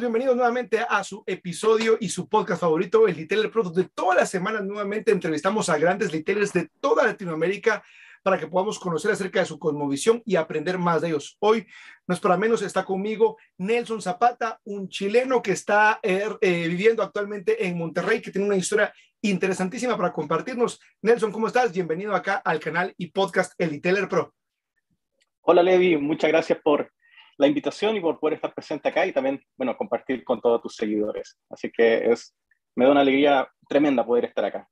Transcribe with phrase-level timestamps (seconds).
[0.00, 4.28] bienvenidos nuevamente a su episodio y su podcast favorito, el Retailer Pro, de todas las
[4.28, 7.82] semanas nuevamente entrevistamos a grandes retailers de toda Latinoamérica
[8.22, 11.36] para que podamos conocer acerca de su cosmovisión y aprender más de ellos.
[11.40, 11.66] Hoy,
[12.06, 17.02] no es para menos, está conmigo Nelson Zapata, un chileno que está er, eh, viviendo
[17.02, 18.92] actualmente en Monterrey, que tiene una historia
[19.22, 20.78] interesantísima para compartirnos.
[21.00, 21.72] Nelson, ¿cómo estás?
[21.72, 24.34] Bienvenido acá al canal y podcast El Retailer Pro.
[25.40, 26.92] Hola Levi, muchas gracias por
[27.38, 30.76] la invitación y por poder estar presente acá y también, bueno, compartir con todos tus
[30.76, 31.38] seguidores.
[31.50, 32.34] Así que es,
[32.74, 34.68] me da una alegría tremenda poder estar acá.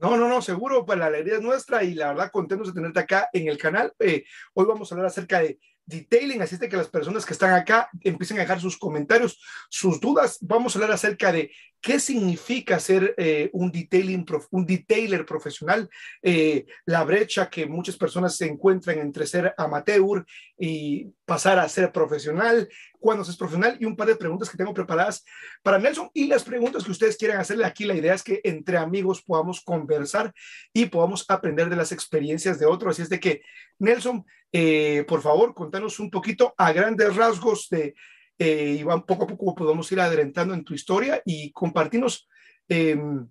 [0.00, 3.00] No, no, no, seguro, pues la alegría es nuestra y la verdad contentos de tenerte
[3.00, 3.92] acá en el canal.
[3.98, 7.52] Eh, hoy vamos a hablar acerca de detailing, así de que las personas que están
[7.52, 9.40] acá empiecen a dejar sus comentarios,
[9.70, 10.38] sus dudas.
[10.40, 11.52] Vamos a hablar acerca de
[11.84, 15.86] qué significa ser eh, un, detailing, un detailer profesional,
[16.22, 20.24] eh, la brecha que muchas personas se encuentran entre ser amateur
[20.58, 22.66] y pasar a ser profesional,
[22.98, 25.26] cuando se es profesional y un par de preguntas que tengo preparadas
[25.62, 27.84] para Nelson y las preguntas que ustedes quieran hacerle aquí.
[27.84, 30.32] La idea es que entre amigos podamos conversar
[30.72, 32.92] y podamos aprender de las experiencias de otros.
[32.92, 33.42] Así es de que,
[33.78, 37.94] Nelson, eh, por favor, contanos un poquito a grandes rasgos de,
[38.38, 42.28] eh, y poco a poco podemos ir adelantando en tu historia y compartirnos.
[42.68, 43.28] Em,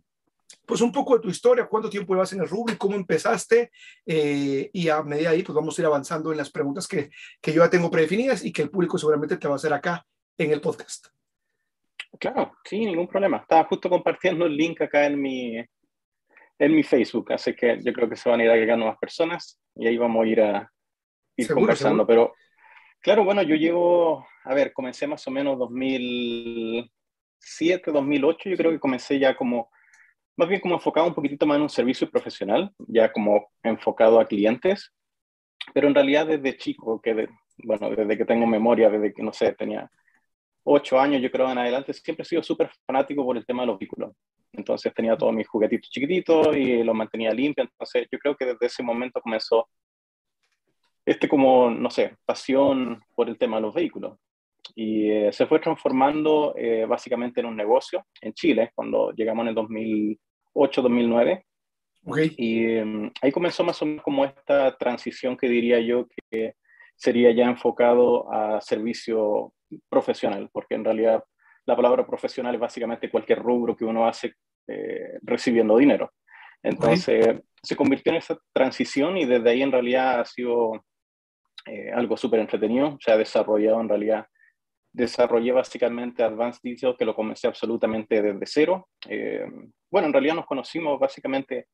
[0.66, 3.72] pues un poco de tu historia, cuánto tiempo llevas en el rubro y cómo empezaste.
[4.06, 7.10] Eh, y a medida de ahí, pues vamos a ir avanzando en las preguntas que,
[7.42, 10.06] que yo ya tengo predefinidas y que el público seguramente te va a hacer acá
[10.38, 11.08] en el podcast.
[12.20, 13.38] Claro, sí, ningún problema.
[13.38, 15.58] Estaba justo compartiendo el link acá en mi,
[16.60, 19.60] en mi Facebook, así que yo creo que se van a ir agregando más personas
[19.76, 20.72] y ahí vamos a ir a
[21.36, 22.06] ir conversando.
[22.06, 22.34] Pero
[23.04, 28.80] claro, bueno, yo llevo, a ver, comencé más o menos 2007, 2008, yo creo que
[28.80, 29.70] comencé ya como
[30.36, 34.26] más bien como enfocado un poquitito más en un servicio profesional, ya como enfocado a
[34.26, 34.92] clientes,
[35.74, 39.54] pero en realidad desde chico, que bueno, desde que tengo memoria, desde que, no sé,
[39.54, 39.90] tenía
[40.64, 43.68] ocho años, yo creo, en adelante, siempre he sido súper fanático por el tema de
[43.68, 44.14] los vehículos.
[44.52, 47.68] Entonces tenía todos mis juguetitos chiquititos y los mantenía limpios.
[47.72, 49.68] Entonces yo creo que desde ese momento comenzó
[51.06, 54.18] este como, no sé, pasión por el tema de los vehículos
[54.76, 59.50] y eh, se fue transformando eh, básicamente en un negocio en Chile cuando llegamos en
[59.50, 60.18] el
[60.54, 61.44] 2008-2009.
[62.38, 66.56] Y em, ahí comenzó más o menos como esta transición que diría yo que
[66.96, 69.54] sería ya enfocado a servicio
[69.90, 71.24] profesional, porque en realidad
[71.66, 74.34] la palabra profesional es básicamente cualquier rubro que uno hace
[74.68, 76.12] eh, recibiendo dinero.
[76.62, 80.84] Entonces se convirtió en esa transición y desde ahí en realidad ha sido
[81.94, 84.28] algo súper entretenido, se ha desarrollado en realidad
[84.94, 88.88] desarrollé básicamente Advanced Detail, que lo comencé absolutamente desde cero.
[89.10, 89.46] Eh,
[89.90, 91.68] bueno, en realidad nos conocimos básicamente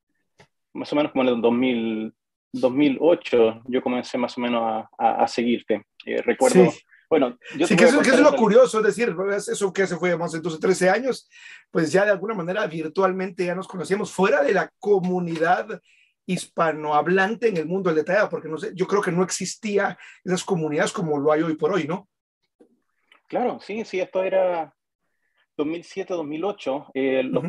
[0.73, 2.13] más o menos como en el 2000,
[2.53, 5.85] 2008, yo comencé más o menos a, a, seguirte.
[6.05, 6.71] Eh, recuerdo...
[7.09, 10.15] Bueno, yo sí, que eso, que es lo curioso, es decir, eso que se fue
[10.15, 11.27] más entonces 13 años,
[11.71, 15.81] pues ya de alguna manera virtualmente ya nos conocíamos fuera de la comunidad
[16.29, 20.43] hispanohablante en el mundo del detalle, porque no sé, yo creo que no existía esas
[20.43, 22.07] comunidades como lo hay hoy por hoy, ¿no?
[23.27, 24.71] Claro, sí, sí, esto era
[25.57, 26.91] 2007-2008.
[26.93, 27.43] Eh, los,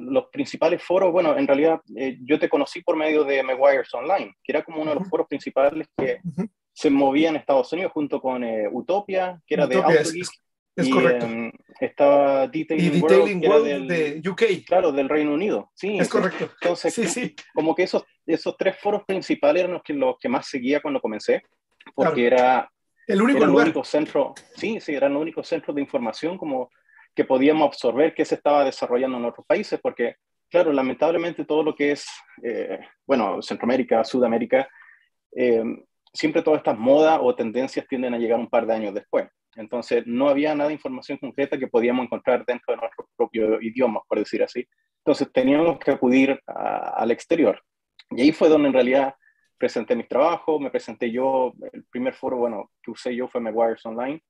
[0.00, 4.34] los principales foros, bueno, en realidad eh, yo te conocí por medio de Meguiars Online,
[4.42, 6.20] que era como uno de los foros principales que
[6.72, 10.26] se movía en Estados Unidos junto con eh, Utopia, que era de Autogeek.
[10.74, 11.26] Es, correcto.
[11.26, 14.64] Em, estaba Detailing, World, de UK.
[14.66, 15.70] Claro, del Reino Unido.
[15.74, 16.48] Sí, es correcto.
[16.62, 17.34] Entonces, sí, sí.
[17.52, 21.00] como que esos, esos tres foros principales eran los que, los que más seguía cuando
[21.00, 21.42] comencé,
[21.94, 22.70] porque era
[23.06, 26.70] el único era único centro, sí, sí, era el único centro de información como
[27.14, 30.16] que podíamos absorber que se estaba desarrollando en otros países, porque,
[30.48, 32.06] claro, lamentablemente todo lo que es,
[32.42, 34.68] eh, bueno, Centroamérica, Sudamérica,
[35.34, 35.64] eh,
[36.12, 39.28] siempre todas estas modas o tendencias tienden a llegar un par de años después.
[39.56, 44.00] Entonces, no había nada de información concreta que podíamos encontrar dentro de nuestro propio idioma,
[44.08, 44.66] por decir así.
[44.98, 47.60] Entonces, teníamos que acudir al exterior.
[48.16, 49.14] Y ahí fue donde en realidad
[49.58, 53.86] presenté mis trabajos, me presenté yo, el primer foro, bueno, que usé yo fue Meguiars
[53.86, 54.20] Online.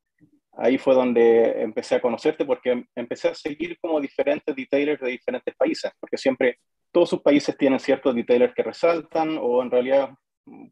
[0.53, 5.55] Ahí fue donde empecé a conocerte porque empecé a seguir como diferentes detailers de diferentes
[5.57, 6.59] países, porque siempre
[6.93, 10.11] todos sus países tienen ciertos detailers que resaltan o en realidad,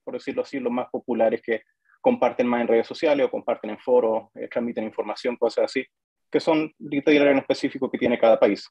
[0.04, 1.62] por decirlo así, los más populares que
[2.02, 5.84] comparten más en redes sociales o comparten en foros, eh, transmiten información, cosas así,
[6.30, 8.68] que son detailers en específico que tiene cada país.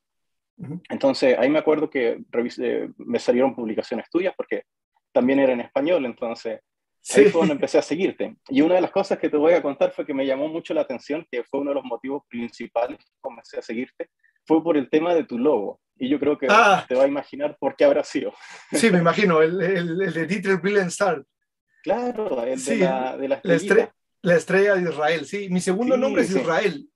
[0.90, 2.22] Entonces, ahí me acuerdo que
[2.98, 4.64] me salieron publicaciones tuyas porque
[5.12, 6.60] también era en español, entonces
[7.16, 8.36] ahí fue donde empecé a seguirte.
[8.50, 10.74] Y una de las cosas que te voy a contar fue que me llamó mucho
[10.74, 14.10] la atención, que fue uno de los motivos principales que comencé a seguirte,
[14.46, 15.80] fue por el tema de tu logo.
[15.96, 16.86] Y yo creo que ah.
[16.88, 18.34] te va a imaginar por qué habrá sido.
[18.72, 21.24] Sí, me imagino, el, el, el de Dieter Star.
[21.84, 23.94] Claro, el de, la, de la, estrella.
[24.22, 25.50] La, estrella de Israel, sí.
[25.50, 26.90] Mi segundo nombre es Israel.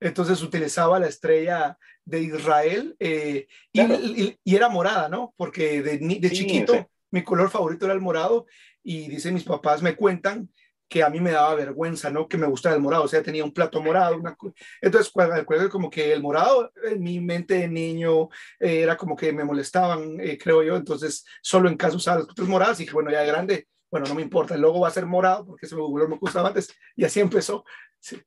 [0.00, 5.34] Entonces utilizaba la estrella de Israel eh, y, y, era morada, ¿no?
[5.36, 8.46] Porque de, de chiquito mi color favorito era el morado
[8.82, 10.50] y dicen mis papás, me cuentan
[10.88, 12.28] que a mí me daba vergüenza, ¿no?
[12.28, 14.36] Que me gustaba el morado, o sea, tenía un plato morado, una...
[14.80, 15.12] entonces
[15.70, 18.28] como que el morado en mi mente de niño
[18.60, 22.26] eh, era como que me molestaban, eh, creo yo, entonces solo en caso usaba las
[22.28, 24.88] cosas moradas y que bueno, ya de grande, bueno, no me importa, el logo va
[24.88, 27.64] a ser morado porque ese me gustaba antes y así empezó.
[27.98, 28.22] Sí.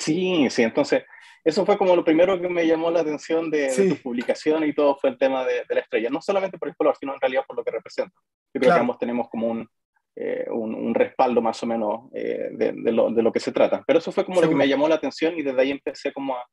[0.00, 1.04] Sí, sí, entonces
[1.44, 4.96] eso fue como lo primero que me llamó la atención de, tu publicación y todo
[4.96, 7.56] fue el tema de, la estrella, no solamente por el color, sino en realidad por
[7.56, 8.14] lo que representa.
[8.52, 9.68] Yo creo que ambos tenemos como un,
[10.16, 13.82] eh, un, respaldo más o menos eh, de, lo, de, lo, que se trata.
[13.86, 16.36] Pero eso fue como lo que me llamó la atención y desde ahí empecé como
[16.36, 16.44] a,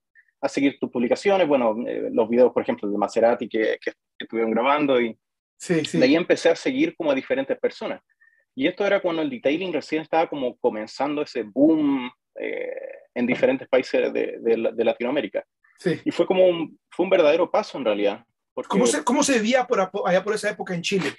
[0.41, 4.51] a seguir tus publicaciones, bueno, eh, los videos, por ejemplo, de Maserati que, que, estuvieron
[4.51, 5.17] grabando y
[5.57, 5.97] sí, sí.
[5.97, 8.01] de ahí empecé a seguir como a diferentes personas.
[8.55, 12.09] Y esto era cuando el detailing recién estaba como comenzando ese boom
[13.17, 15.43] en diferentes países de, de, Latinoamérica.
[15.79, 15.99] Sí.
[16.05, 18.23] Y fue como un, fue un verdadero paso en realidad.
[18.67, 21.13] ¿Cómo, se, ¿Cómo se vivía por allá por esa época en Chile?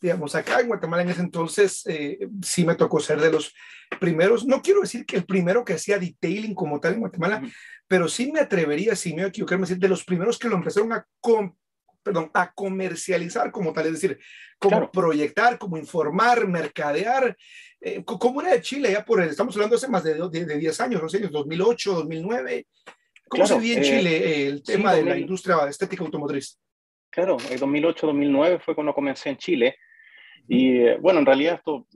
[0.00, 3.54] digamos, acá en Guatemala en ese entonces eh, sí me tocó ser de los
[3.98, 7.42] primeros, no quiero decir que el primero que hacía detailing como tal en Guatemala,
[7.86, 11.06] pero sí me atrevería, si me equivocar, decir de los primeros que lo empezaron a,
[12.02, 14.18] perdón, a comercializar como tal, es decir,
[14.58, 17.36] como proyectar, como informar, mercadear.
[17.80, 18.92] Eh, ¿Cómo era de Chile?
[18.92, 22.66] Ya por estamos hablando hace más de, de, 10 años, no sé, 2008, 2009.
[23.28, 26.58] ¿Cómo se vio en eh, Chile el tema de la industria estética automotriz?
[27.10, 29.76] Claro, en 2008-2009 fue cuando comencé en Chile.
[30.48, 31.86] Y eh, bueno, en realidad esto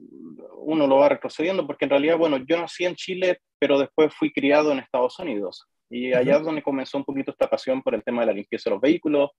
[0.59, 4.31] uno lo va retrocediendo porque en realidad, bueno, yo nací en Chile, pero después fui
[4.31, 5.67] criado en Estados Unidos.
[5.89, 8.69] Y allá es donde comenzó un poquito esta pasión por el tema de la limpieza
[8.69, 9.31] de los vehículos.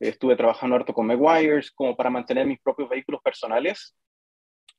[0.00, 3.94] Estuve trabajando harto con Meguiars como para mantener mis propios vehículos personales.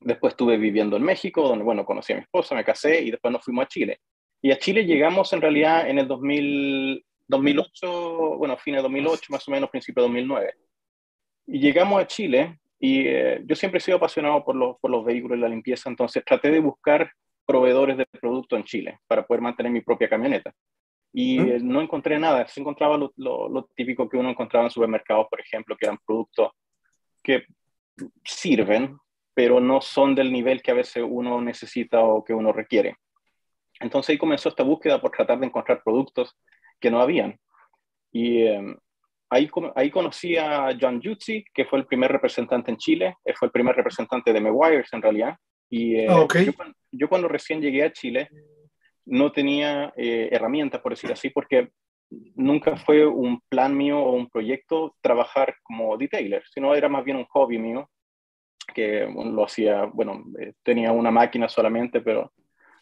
[0.03, 3.31] Después estuve viviendo en México, donde, bueno, conocí a mi esposa, me casé y después
[3.31, 3.99] nos fuimos a Chile.
[4.41, 9.47] Y a Chile llegamos en realidad en el 2000, 2008, bueno, fines de 2008, más
[9.47, 10.53] o menos, principio de 2009.
[11.47, 15.05] Y llegamos a Chile y eh, yo siempre he sido apasionado por los, por los
[15.05, 17.09] vehículos y la limpieza, entonces traté de buscar
[17.45, 20.53] proveedores de producto en Chile para poder mantener mi propia camioneta.
[21.13, 25.27] Y eh, no encontré nada, se encontraba lo, lo, típico que uno encontraba en supermercados,
[25.29, 26.51] por ejemplo, que eran productos
[27.21, 27.45] que
[28.25, 28.97] sirven,
[29.33, 32.97] pero no son del nivel que a veces uno necesita o que uno requiere.
[33.79, 36.37] Entonces ahí comenzó esta búsqueda por tratar de encontrar productos
[36.79, 37.39] que no habían.
[38.11, 38.77] Y em,
[39.33, 43.47] Ahí, ahí conocí a John Jutsi, que fue el primer representante en Chile, eh, fue
[43.47, 45.35] el primer representante de Meguiars en realidad.
[45.71, 46.27] Y eh, ah,
[46.91, 48.29] yo, cuando recién llegué a Chile
[49.05, 51.69] no tenía eh, herramientas, por decir así, porque
[52.35, 57.17] nunca fue un plan mío o un proyecto trabajar como detailer, sino era más bien
[57.17, 57.89] un hobby mío,
[58.65, 60.23] que lo hacía, bueno,
[60.63, 62.31] tenía una máquina solamente, pero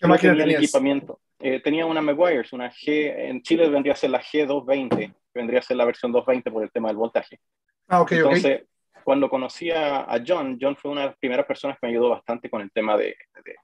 [0.02, 1.20] no tenía el equipamiento.
[1.40, 5.78] tenía una Meguiars, una G, en Chile vendría a ser la G220, vendría a ser
[5.78, 7.40] la versión 220 por el tema del voltaje.
[7.88, 8.64] Ah, ok, Entonces,
[9.04, 12.50] cuando conocí a, John, John fue una de las primeras personas que me ayudó bastante
[12.50, 13.16] con el tema de,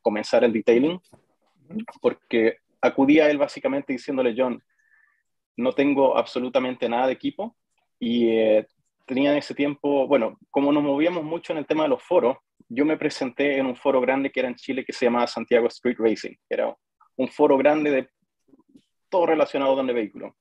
[0.02, 1.00] comenzar el detailing,
[2.02, 4.62] porque acudía a él básicamente diciéndole, John,
[5.58, 7.56] no tengo absolutamente nada de equipo
[8.00, 8.68] y eh,
[9.08, 12.38] tenía en ese tiempo, bueno, como nos movíamos mucho en el tema de los foros,
[12.70, 15.68] yo me presenté en un foro grande que era en Chile que se llamaba Santiago
[15.68, 16.76] Street Racing, que era
[17.16, 18.10] un foro grande de
[19.10, 20.36] todo relacionado con el vehículo.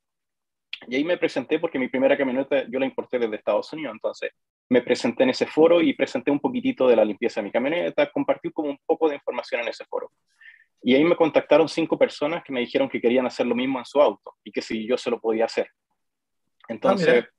[0.89, 4.33] Y ahí me presenté porque mi primera camioneta yo la importé desde Estados Unidos, entonces
[4.69, 8.11] me presenté en ese foro y presenté un poquitito de la limpieza de mi camioneta,
[8.11, 10.11] compartí como un poco de información en ese foro.
[10.83, 13.85] Y ahí me contactaron cinco personas que me dijeron que querían hacer lo mismo en
[13.85, 15.69] su auto y que si yo se lo podía hacer.
[16.69, 17.36] Entonces ah,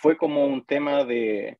[0.00, 1.58] fue como un tema de,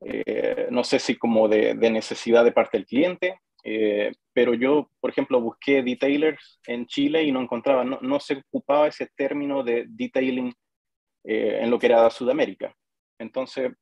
[0.00, 5.10] eh, no sé si como de, necesidad de parte del cliente, eh, pero yo, por
[5.10, 9.86] ejemplo, busqué detailers en Chile y no encontraba, no, no se ocupaba ese término de
[9.88, 10.52] detailing
[11.24, 12.72] eh, en lo que era Sudamérica.
[13.18, 13.72] Entonces,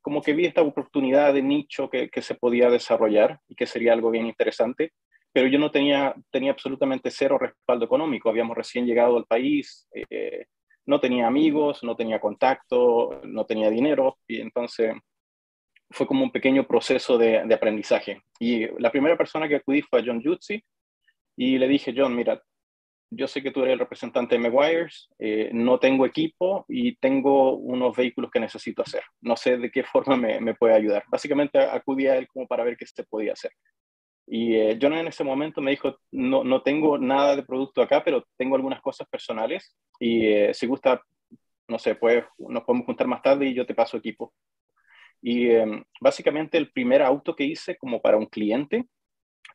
[0.00, 3.92] como que vi esta oportunidad de nicho que, que, se podía desarrollar y que sería
[3.92, 4.92] algo bien interesante,
[5.32, 8.30] pero yo no tenía, tenía absolutamente cero respaldo económico.
[8.30, 9.86] Habíamos recién llegado al país,
[10.86, 14.94] no tenía amigos, no tenía contacto, no tenía dinero, y entonces
[15.90, 18.22] fue como un pequeño proceso de, aprendizaje.
[18.38, 20.62] Y la primera persona que acudí fue John Jutsi
[21.36, 22.42] y le dije, John, mira,
[23.12, 27.56] yo sé que tú eres el representante de Meguiars, eh, no tengo equipo y tengo
[27.56, 29.02] unos vehículos que necesito hacer.
[29.20, 31.02] No sé de qué forma me, me puede ayudar.
[31.08, 33.50] Básicamente acudí a él como para ver qué se podía hacer.
[34.32, 38.04] Y eh, John en ese momento me dijo, no, no tengo nada de producto acá,
[38.04, 41.02] pero tengo algunas cosas personales y eh, si gusta,
[41.66, 44.32] no sé, pues nos podemos juntar más tarde y yo te paso equipo.
[45.20, 48.86] Y em, básicamente el primer auto que hice como para un cliente,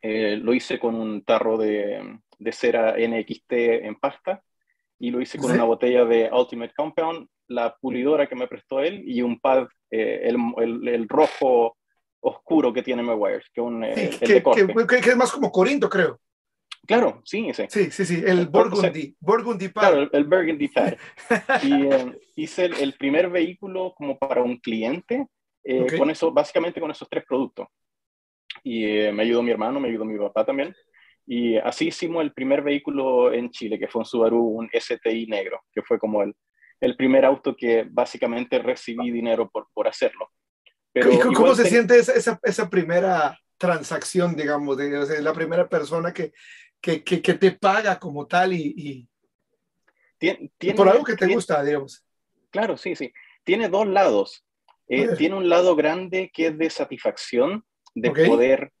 [0.02, 4.42] eh, lo hice con un tarro de, de, cera NXT en pasta
[4.98, 9.04] y lo hice con una botella de Ultimate Compound, la pulidora que me prestó él
[9.06, 11.78] y un pad, eh, el, el, rojo
[12.26, 16.20] oscuro que tiene Meguiar's, que, un, eh, que, que, es más como Corinto, creo.
[16.86, 17.64] Claro, sí, sí.
[17.68, 19.80] Sí, sí, sí, el Burgundy, Burgundy Pad.
[19.80, 20.94] Claro, el, Burgundy Pad.
[21.62, 25.26] y eh, hice el, primer vehículo como para un cliente,
[25.98, 27.66] con eso, básicamente con esos tres productos.
[28.62, 30.74] Y me ayudó mi hermano, me ayudó mi papá también.
[31.26, 35.60] Y así hicimos el primer vehículo en Chile, que fue un Subaru, un STI negro,
[35.72, 36.34] que fue como el,
[36.80, 40.30] el primer auto que básicamente recibí dinero por, por hacerlo.
[41.02, 46.32] Pero ¿Cómo se siente esa, esa, primera transacción, digamos, de, la primera persona que,
[46.80, 49.08] que, que, te paga como tal y,
[50.18, 52.02] y por algo que te gusta, digamos?
[52.50, 53.12] Claro, sí, sí.
[53.44, 54.44] Tiene dos lados.
[54.88, 58.72] Eh, tiene un lado grande que es de satisfacción, de poder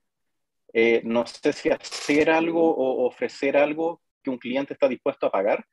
[0.72, 5.32] eh, no sé si hacer algo o ofrecer algo que un cliente está dispuesto a
[5.32, 5.66] pagar.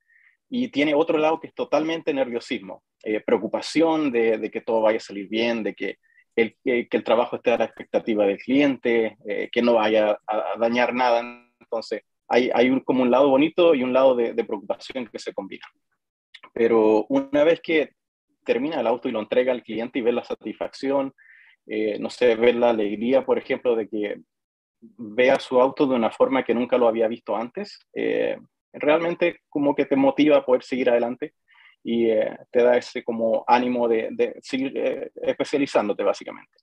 [0.49, 5.01] Y tiene otro lado que es totalmente nerviosismo, eh, preocupación de, que todo vaya a
[5.01, 5.97] salir bien, de que
[6.35, 10.57] el, que el trabajo esté a la expectativa del cliente, eh, que no vaya a,
[10.57, 11.21] dañar nada.
[11.59, 15.33] Entonces, hay, hay un, como un lado bonito y un lado de, preocupación que se
[15.33, 15.69] combinan.
[16.53, 17.91] Pero una vez que
[18.43, 21.13] termina el auto y lo entrega al cliente y ve la satisfacción,
[21.99, 24.17] no sé, ver la alegría, por ejemplo, de que
[24.97, 28.37] vea su auto de una forma que nunca lo había visto antes, eh,
[28.73, 31.33] realmente como que te motiva a poder seguir adelante
[31.83, 36.57] y eh, te da ese como ánimo de, seguir eh, especializándote básicamente.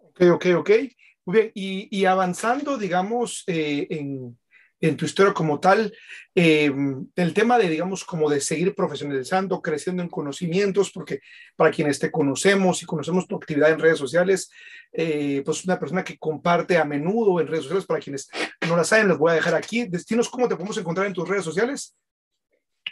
[0.00, 0.70] Ok, ok, ok.
[1.24, 4.36] Muy bien, y, y avanzando, digamos, en,
[4.82, 5.94] en tu historia como tal,
[6.34, 6.70] eh,
[7.14, 11.20] el tema de, digamos, como de seguir profesionalizando, creciendo en conocimientos, porque
[11.54, 14.50] para quienes te conocemos y conocemos tu actividad en redes sociales,
[14.92, 18.28] eh, pues una persona que comparte a menudo en redes sociales, para quienes
[18.68, 19.84] no la saben, les voy a dejar aquí.
[19.84, 21.96] Destinos, ¿cómo te podemos encontrar en tus redes sociales?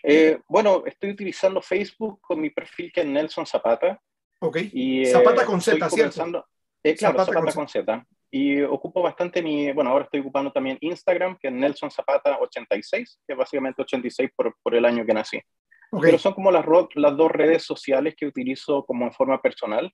[0.02, 4.00] Eh, bueno, estoy utilizando Facebook con mi perfil que es Nelson Zapata.
[4.40, 4.58] Ok.
[4.72, 6.46] Y, Zapata con Z, ¿cierto?
[6.82, 8.06] claro, Zapata, con Z.
[8.30, 13.20] Y ocupo bastante mi, bueno, ahora estoy ocupando también Instagram, que es Nelson Zapata 86,
[13.26, 15.40] que es básicamente 86 por, por el año que nací.
[16.00, 16.64] Pero son como las,
[16.94, 19.92] las dos redes sociales que utilizo como en forma personal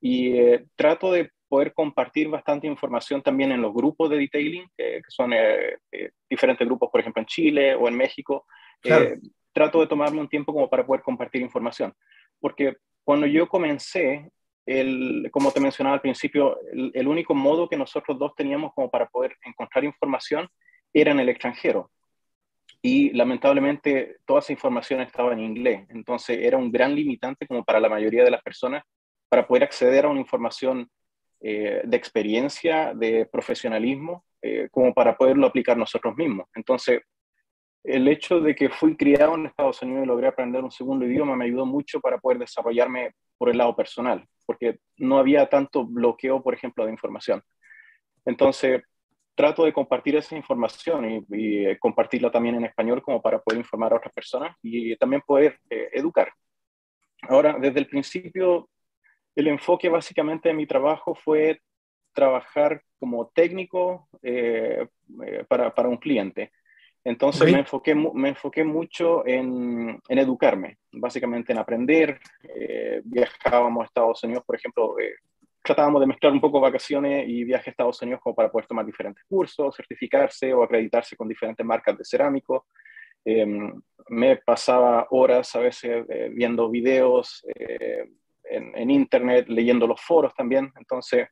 [0.00, 5.00] y eh, trato de poder compartir bastante información también en los grupos de detailing, que
[5.08, 8.46] son eh, eh, diferentes grupos, por ejemplo, en Chile o en México.
[9.52, 11.92] Trato de tomarme un tiempo como para poder compartir información,
[12.40, 14.30] porque cuando yo comencé,
[15.30, 19.34] como te mencionaba al principio, el, único modo que nosotros dos teníamos como para poder
[19.44, 20.46] encontrar información
[20.92, 21.90] era en el extranjero.
[22.82, 25.86] Y lamentablemente toda esa información estaba en inglés.
[25.88, 28.82] Entonces era un gran limitante como para la mayoría de las personas
[29.28, 30.88] para poder acceder a una información
[31.40, 36.46] eh, de experiencia, de profesionalismo, eh, como para poderlo aplicar nosotros mismos.
[36.54, 37.00] Entonces,
[37.84, 41.36] el hecho de que fui criado en Estados Unidos y logré aprender un segundo idioma
[41.36, 46.42] me ayudó mucho para poder desarrollarme por el lado personal, porque no había tanto bloqueo,
[46.42, 47.42] por ejemplo, de información.
[48.24, 48.82] Entonces,
[49.34, 53.92] trato de compartir esa información y, eh, compartirla también en español como para poder informar
[53.92, 56.32] a otras personas y también poder eh, educar.
[57.22, 58.68] Ahora, desde el principio,
[59.36, 61.60] el enfoque básicamente de mi trabajo fue
[62.12, 64.88] trabajar como técnico eh,
[65.48, 66.50] para, para, un cliente.
[67.08, 72.20] Entonces me, enfoqué, me enfoqué mucho en, en educarme, básicamente en aprender.
[72.42, 75.14] Eh, viajábamos a Estados Unidos, por ejemplo, eh,
[75.62, 78.84] tratábamos de mezclar un poco vacaciones y viaje a Estados Unidos como para poder tomar
[78.84, 82.66] diferentes cursos, certificarse o acreditarse con diferentes marcas de cerámico.
[83.24, 83.72] Em,
[84.10, 90.70] me pasaba horas a veces eh, viendo videos en, en internet, leyendo los foros también.
[90.78, 91.26] Entonces,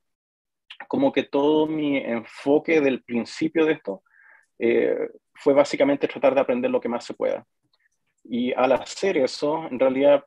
[0.89, 4.03] como que todo mi enfoque del principio de esto
[4.59, 7.45] eh, fue básicamente tratar de aprender lo que más se pueda.
[8.25, 10.25] Y al hacer eso, en realidad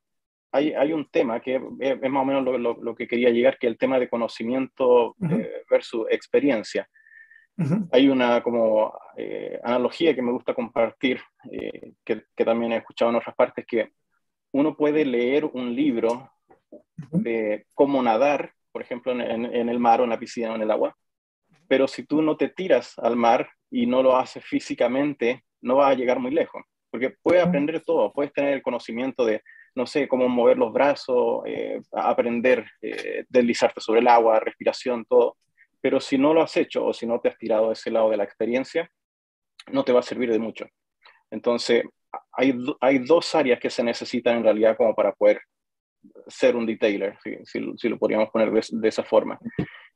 [0.51, 3.67] hay, hay un tema que es, más o menos lo, lo, que quería llegar, que
[3.67, 6.87] es el tema de conocimiento eh, versus experiencia.
[7.91, 11.19] Hay una como eh, analogía que me gusta compartir,
[12.05, 13.91] que, que, también he escuchado en otras partes, que
[14.53, 16.31] uno puede leer un libro
[17.11, 20.61] de cómo nadar, por ejemplo, en, en, el mar o en la piscina o en
[20.61, 20.95] el agua,
[21.69, 25.91] pero si tú no te tiras al mar y no lo haces físicamente, no vas
[25.91, 29.43] a llegar muy lejos, porque puedes aprender todo, puedes tener el conocimiento de,
[29.75, 35.37] no sé, cómo mover los brazos, eh, aprender, eh, deslizarte sobre el agua, respiración, todo,
[35.79, 38.09] pero si no lo has hecho o si no te has tirado a ese lado
[38.09, 38.89] de la experiencia,
[39.71, 40.65] no te va a servir de mucho.
[41.29, 41.83] Entonces,
[42.31, 45.39] hay, hay dos áreas que se necesitan en realidad como para poder
[46.27, 47.37] ser un detailer, si,
[47.77, 49.39] si, lo podríamos poner de, esa forma.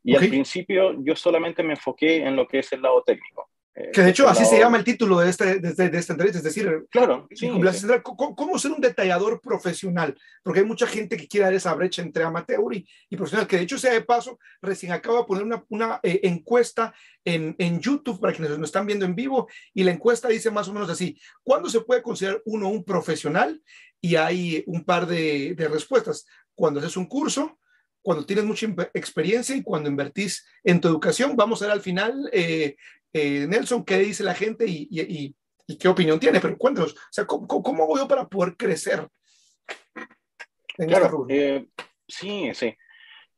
[0.03, 3.89] Y al principio yo solamente me enfoqué en lo que es el lado técnico Eh,
[3.91, 6.37] que de hecho así se llama el título de, este, de, este, de, esta entrevista,
[6.37, 7.27] es decir, claro,
[8.03, 10.15] ¿cómo, ser un detallador profesional?
[10.43, 13.63] Porque hay mucha gente que quiere dar esa brecha entre amateur y, profesional, que de
[13.63, 16.93] hecho sea de paso, recién acabo de poner una, una eh, encuesta
[17.25, 20.67] en, en, YouTube para quienes nos están viendo en vivo y la encuesta dice más
[20.67, 23.59] o menos así, ¿cuándo se puede considerar uno un profesional?
[23.99, 26.27] Y hay un par de, de respuestas.
[26.53, 27.57] Cuando haces un curso,
[28.03, 31.35] cuando tienes mucha experiencia y cuando invertís en tu educación.
[31.35, 32.75] Vamos a ver al final, eh,
[33.13, 36.39] eh, Nelson, qué dice la gente y, y, y, qué opinión tiene.
[36.39, 39.07] Pero cuéntanos, o sea, ¿cómo, cómo voy yo para poder crecer?
[40.77, 41.65] En claro, eh,
[42.07, 42.75] sí, sí.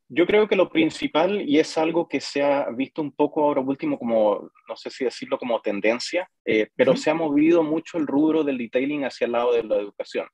[0.07, 3.61] Yo creo que lo principal, y es algo que se ha visto un poco ahora
[3.61, 6.29] último como, no sé si decirlo como tendencia,
[6.75, 10.27] pero se ha movido mucho el rubro del detailing hacia el lado de la educación.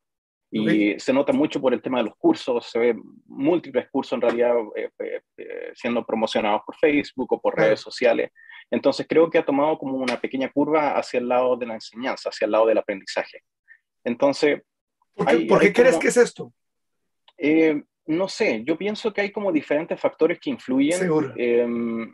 [0.53, 4.21] Y se nota mucho por el tema de los cursos, se ve múltiples cursos en
[4.21, 8.31] realidad eh, eh, eh, siendo promocionados por Facebook o por redes sociales.
[8.69, 12.29] Entonces creo que ha tomado como una pequeña curva hacia el lado de la enseñanza,
[12.29, 13.43] hacia el lado del aprendizaje.
[14.03, 14.61] Entonces...
[15.15, 16.51] ¿Por qué, crees que es esto?
[18.07, 20.99] no sé, yo pienso que hay como diferentes factores que influyen.
[20.99, 21.33] Seguro.
[21.37, 22.13] Em,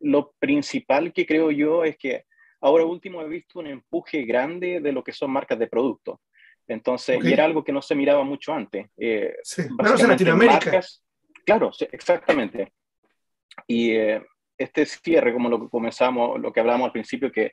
[0.00, 2.24] lo principal que creo yo es que
[2.60, 6.20] ahora último he visto un empuje grande de lo que son marcas de producto.
[6.68, 8.86] Entonces, y era algo que no se miraba mucho antes.
[8.96, 10.80] Eh, sí, menos en Latinoamérica.
[11.44, 12.72] claro, exactamente.
[13.66, 14.24] Y eh,
[14.58, 17.52] este cierre, como lo que comenzamos, lo que hablábamos al principio, que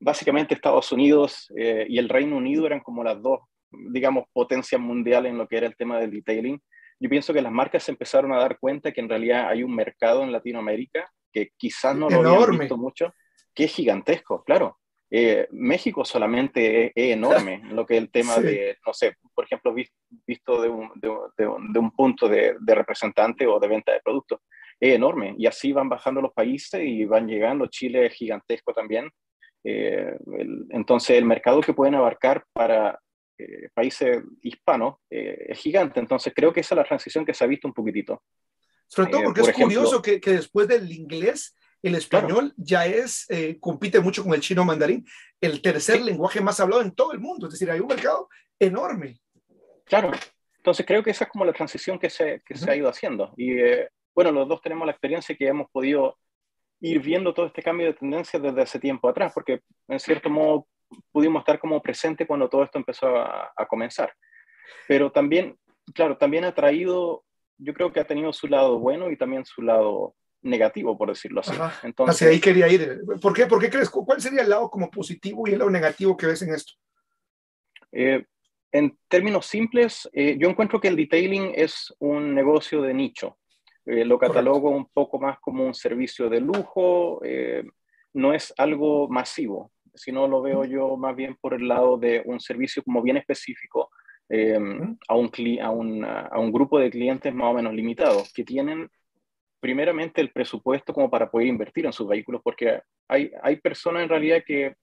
[0.00, 3.40] básicamente Estados Unidos eh, y el Reino Unido eran como las dos,
[3.70, 6.60] digamos, potencias mundiales en lo que era el tema del detailing.
[6.98, 9.74] Yo pienso que las marcas se empezaron a dar cuenta que en realidad hay un
[9.74, 13.14] mercado en Latinoamérica que quizás no lo habían visto mucho,
[13.54, 14.79] que es gigantesco, claro.
[15.12, 19.74] Eh, México solamente es, enorme, lo que es el tema de, no sé, por ejemplo,
[19.74, 24.40] visto de un, de, un punto de, representante o de venta de productos,
[24.78, 25.34] es enorme.
[25.36, 27.66] Y así van bajando los países y van llegando.
[27.66, 29.10] Chile es gigantesco también.
[29.64, 30.16] Eh,
[30.70, 32.98] entonces, el mercado que pueden abarcar para
[33.36, 36.00] eh, países hispanos es gigante.
[36.00, 38.22] Entonces, creo que esa es la transición que se ha visto un poquitito.
[38.86, 43.58] Sobre todo porque es curioso que, que después del inglés el español ya es, eh,
[43.58, 45.06] compite mucho con el chino mandarín,
[45.40, 47.46] el tercer lenguaje más hablado en todo el mundo.
[47.46, 49.20] Es decir, hay un mercado enorme.
[49.84, 50.10] Claro.
[50.56, 53.32] Entonces creo que esa es como la transición que se, que se ha ido haciendo.
[53.36, 56.18] Y eh, bueno, los dos tenemos la experiencia que hemos podido
[56.80, 60.66] ir viendo todo este cambio de tendencia desde hace tiempo atrás, porque en cierto modo
[61.12, 64.12] pudimos estar como presente cuando todo esto empezó a, a comenzar.
[64.86, 65.58] Pero también,
[65.94, 67.24] claro, también ha traído,
[67.56, 71.40] yo creo que ha tenido su lado bueno y también su lado negativo, por decirlo
[71.40, 71.52] así.
[71.82, 73.00] Entonces, Hacia ahí quería ir.
[73.20, 73.46] ¿Por qué?
[73.46, 73.90] ¿Por qué crees?
[73.90, 76.72] ¿Cuál sería el lado como positivo y el lado negativo que ves en esto?
[77.92, 78.24] Eh,
[78.72, 83.38] en términos simples, eh, yo encuentro que el detailing es un negocio de nicho.
[83.84, 87.20] Eh, lo catalogo un poco más como un servicio de lujo,
[88.12, 92.38] no es algo masivo, sino lo veo yo más bien por el lado de un
[92.38, 93.90] servicio como bien específico
[94.30, 98.88] a, un, a, un, a un grupo de clientes más o menos limitados que tienen
[99.60, 104.08] primeramente el presupuesto como para poder invertir en sus vehículos, porque hay, hay personas en
[104.08, 104.74] realidad que,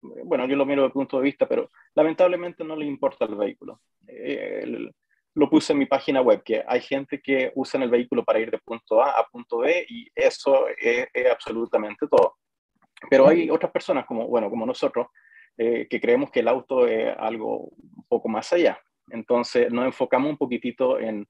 [0.00, 3.36] bueno, yo lo miro desde el punto de vista, pero lamentablemente no les importa el
[3.36, 3.80] vehículo.
[4.08, 4.90] Eh,
[5.34, 8.50] lo puse en mi página web, que hay gente que usa el vehículo para ir
[8.50, 12.36] de punto A a punto B y eso es, absolutamente todo.
[13.08, 15.08] Pero hay otras personas como, bueno, como nosotros,
[15.56, 18.80] eh, que creemos que el auto es algo un poco más allá.
[19.10, 21.26] Entonces nos enfocamos un poquitito en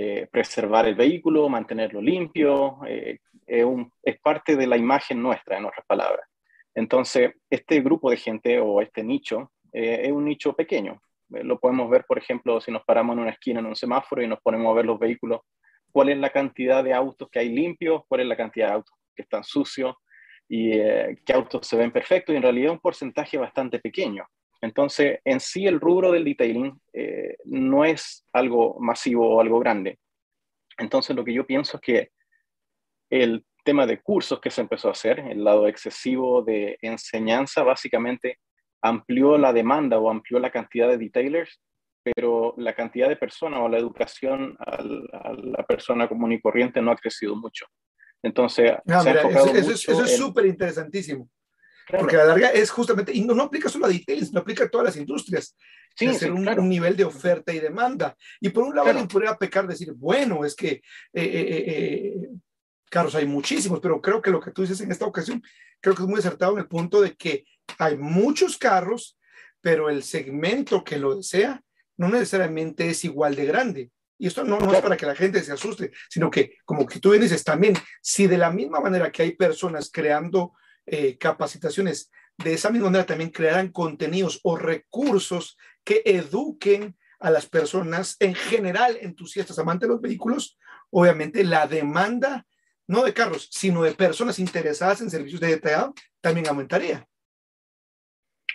[0.00, 5.84] eh, preservar el vehículo, mantenerlo limpio, eh, es, parte de la imagen nuestra, en otras
[5.88, 6.24] palabras.
[6.72, 11.02] Entonces, este grupo de gente o este nicho eh, es un nicho pequeño.
[11.30, 14.28] lo podemos ver, por ejemplo, si nos paramos en una esquina en un semáforo y
[14.28, 15.40] nos ponemos a ver los vehículos,
[15.90, 18.94] cuál es la cantidad de autos que hay limpios, cuál es la cantidad de autos
[19.16, 19.96] que están sucios
[20.48, 20.70] y
[21.26, 24.24] qué autos se ven perfectos, y en realidad un porcentaje bastante pequeño.
[24.60, 29.98] Entonces, en sí el rubro del detailing eh, no es algo masivo o algo grande.
[30.78, 32.10] Entonces, lo que yo pienso es que
[33.10, 38.38] el tema de cursos que se empezó a hacer, el lado excesivo de enseñanza, básicamente
[38.82, 41.60] amplió la demanda o amplió la cantidad de detailers,
[42.02, 46.90] pero la cantidad de personas o la educación a la persona común y corriente no
[46.90, 47.66] ha crecido mucho.
[48.22, 51.28] Entonces, se ha enfocado eso, eso es súper interesantísimo.
[51.88, 54.64] Porque a la larga es justamente, y no, no aplica solo a detailing, no aplica
[54.64, 55.56] a todas las industrias.
[55.96, 58.16] Sí, sí un, un, nivel de oferta y demanda.
[58.40, 60.82] Y por un lado, alguien podría pecar, decir, bueno, es que eh,
[61.14, 62.28] eh, eh,
[62.88, 65.42] carros hay muchísimos, pero creo que lo que tú dices en esta ocasión,
[65.80, 67.44] creo que es muy acertado en el punto de que
[67.78, 69.18] hay muchos carros,
[69.60, 71.62] pero el segmento que lo desea
[71.96, 73.90] no necesariamente es igual de grande.
[74.18, 76.98] Y esto no, no es para que la gente se asuste, sino que, como que
[76.98, 80.54] tú dices también, si de la misma manera que hay personas creando
[80.90, 82.10] eh, capacitaciones.
[82.36, 88.34] De esa misma manera también crearán contenidos o recursos que eduquen a las personas en
[88.34, 90.58] general entusiastas, amantes de los vehículos.
[90.90, 92.46] Obviamente la demanda,
[92.86, 97.06] no de carros, sino de personas interesadas en servicios de detallado, también aumentaría.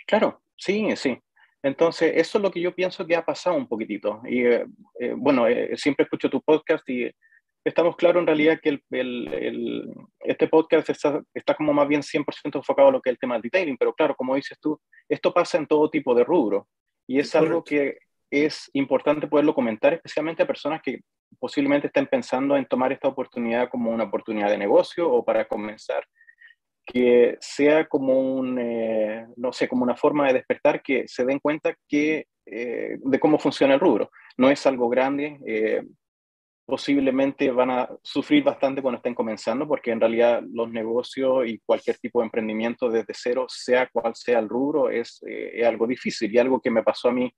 [0.06, 1.18] Claro, sí, sí.
[1.62, 4.20] Entonces, eso es lo que yo pienso que ha pasado un poquitito.
[4.26, 4.66] Y eh,
[4.98, 7.10] eh, bueno, siempre escucho tu podcast y
[7.64, 12.88] estamos claros en realidad que el, este podcast está, está, como más bien 100% enfocado
[12.88, 15.58] a lo que es el tema del detailing, pero claro, como dices tú, esto pasa
[15.58, 16.68] en todo tipo de rubro
[17.06, 17.98] y es algo que
[18.30, 21.00] es importante poderlo comentar, especialmente a personas que
[21.38, 26.04] posiblemente estén pensando en tomar esta oportunidad como una oportunidad de negocio o para comenzar
[26.86, 31.38] que sea como un, eh, no sé, como una forma de despertar, que se den
[31.38, 34.10] cuenta que, eh, de cómo funciona el rubro.
[34.36, 35.82] No es algo grande, eh,
[36.66, 41.98] posiblemente van a sufrir bastante cuando estén comenzando, porque en realidad los negocios y cualquier
[41.98, 46.34] tipo de emprendimiento desde cero, sea cual sea el rubro, es, es algo difícil.
[46.34, 47.32] Y algo que me pasó a mí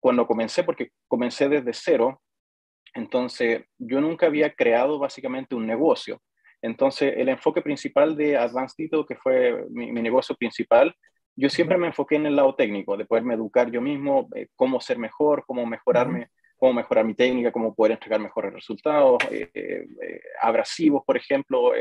[0.00, 2.20] cuando comencé, porque comencé desde cero,
[2.94, 6.20] entonces yo nunca había creado básicamente un negocio.
[6.62, 10.94] Entonces, el enfoque principal de Advanced Dito, que fue mi, negocio principal,
[11.36, 14.80] yo siempre me enfoqué en el lado técnico, de poderme educar yo mismo, eh, cómo
[14.80, 16.28] ser mejor, cómo mejorarme,
[16.64, 21.72] cómo mejorar mi técnica, cómo poder entregar mejores resultados, eh, eh, abrasivos, por ejemplo.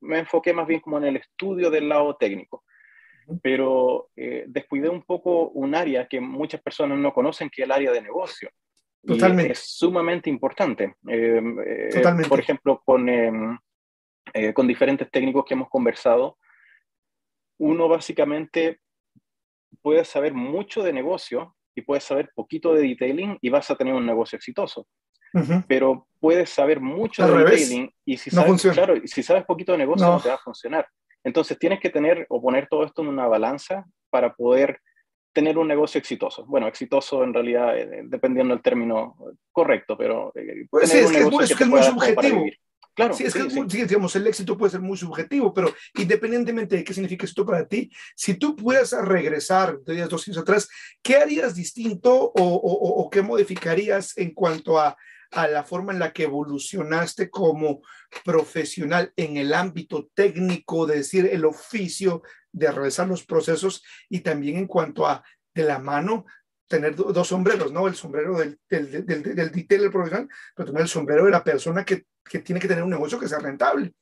[0.00, 2.64] me enfoqué más bien como en el estudio del lado técnico.
[3.42, 4.10] Pero
[4.46, 8.02] descuidé un poco un área que muchas personas no conocen, que es el área de
[8.02, 8.50] negocio.
[9.04, 9.52] Totalmente.
[9.52, 10.96] es sumamente importante.
[11.92, 12.28] Totalmente.
[12.28, 13.56] Por ejemplo, con em,
[14.34, 16.38] eh, con diferentes técnicos que hemos conversado,
[17.58, 18.80] uno básicamente
[19.82, 23.94] puede saber mucho de negocio y puedes saber poquito de detailing y vas a tener
[23.94, 24.88] un negocio exitoso.
[25.68, 30.06] Pero puedes saber mucho de detailing y si sabes, claro, si sabes poquito de negocio
[30.06, 30.18] no.
[30.18, 30.88] te va a funcionar.
[31.22, 34.80] Entonces tienes que tener o poner todo esto en una balanza para poder
[35.34, 36.46] tener un negocio exitoso.
[36.46, 39.16] Bueno, exitoso en realidad, eh, dependiendo del término
[39.52, 42.46] correcto, pero eh, pues sí, es, que es, muy subjetivo.
[42.96, 46.94] Claro, sí, es que digamos, el éxito puede ser muy subjetivo, pero independientemente de qué
[46.94, 50.66] significa esto para ti, si tú pudieras regresar de dos años atrás,
[51.02, 54.96] ¿qué harías distinto o, o, o qué modificarías en cuanto a,
[55.32, 57.82] a, la forma en la que evolucionaste como
[58.24, 64.56] profesional en el ámbito técnico, de decir, el oficio de realizar los procesos y también
[64.56, 65.22] en cuanto a
[65.54, 66.24] de la mano
[66.66, 67.88] tener dos sombreros, ¿no?
[67.88, 71.84] El sombrero del, del, del, del detailer profesional, pero también el sombrero de la persona
[71.84, 73.92] que, que, tiene que tener un negocio que sea rentable.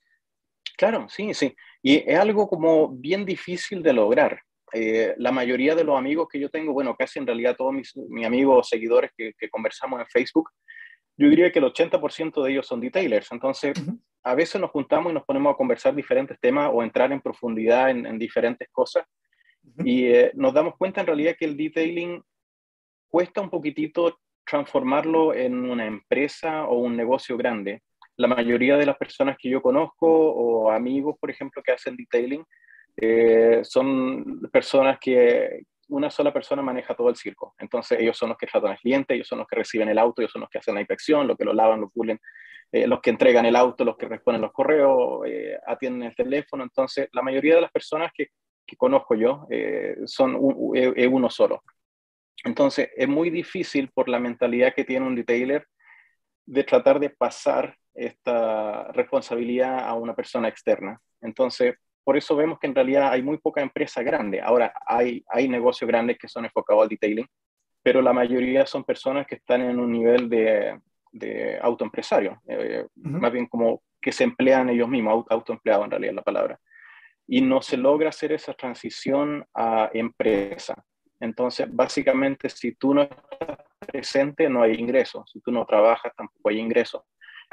[0.77, 1.55] Claro, sí, sí.
[1.83, 4.41] Y es algo como bien difícil de lograr.
[4.73, 7.97] Eh, la mayoría de los amigos que yo tengo, bueno, casi en realidad todos mis,
[8.09, 10.51] mis amigos, seguidores que, que, conversamos en Facebook,
[11.17, 13.31] yo diría que el 80% de ellos son detailers.
[13.31, 13.75] Entonces,
[14.25, 17.91] a veces nos juntamos y nos ponemos a conversar diferentes temas o entrar en profundidad
[17.91, 19.07] en, en diferentes cosas.
[19.85, 22.23] Y eh, nos damos cuenta en realidad que el detailing
[23.09, 27.83] cuesta un poquitito transformarlo en una empresa o un negocio grande.
[28.17, 32.45] La mayoría de las personas que yo conozco o amigos, por ejemplo, que hacen detailing,
[32.97, 37.55] eh, son personas que una sola persona maneja todo el circo.
[37.59, 40.23] Entonces ellos son los que tratan al cliente, ellos son los que reciben el auto,
[40.23, 42.19] ellos son los que hacen la inspección, los que lo lavan, lo pulen,
[42.73, 46.63] eh, los que entregan el auto, los que responden los correos, eh, atienden el teléfono.
[46.63, 48.29] Entonces la mayoría de las personas que,
[48.67, 49.47] que conozco yo
[50.07, 51.63] son uno solo.
[52.45, 55.67] Entonces, es muy difícil por la mentalidad que tiene un detailer
[56.47, 61.01] de tratar de pasar esta responsabilidad a una persona externa.
[61.21, 64.41] Entonces, por eso vemos que en realidad hay muy poca empresa grande.
[64.41, 67.29] Ahora, hay, hay negocios grandes que son enfocados al detailing,
[67.83, 70.79] pero la mayoría son personas que están en un nivel de,
[71.15, 76.17] de autoempresario, eh, más bien como que se emplean ellos mismos, autoempleado en realidad es
[76.17, 76.61] la palabra.
[77.27, 80.85] Y no se logra hacer esa transición a empresa.
[81.21, 85.31] Entonces, básicamente, si tú no estás presente, no hay ingresos.
[85.31, 87.03] Si tú no trabajas, tampoco hay ingresos.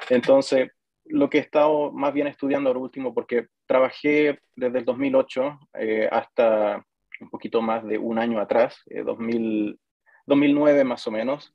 [0.09, 0.69] Entonces,
[1.05, 6.09] lo que he estado más bien estudiando ahora último, porque trabajé desde el 2008 eh,
[6.11, 6.85] hasta
[7.19, 9.77] un poquito más de un año atrás, 2000, eh,
[10.25, 11.53] 2009 más o menos,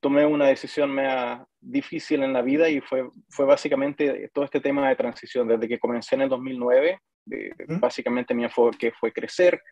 [0.00, 4.88] tomé una decisión mea difícil en la vida y fue, fue básicamente todo este tema
[4.88, 5.48] de transición.
[5.48, 7.00] Desde que comencé en el 2009,
[7.80, 9.62] básicamente mi enfoque fue crecer,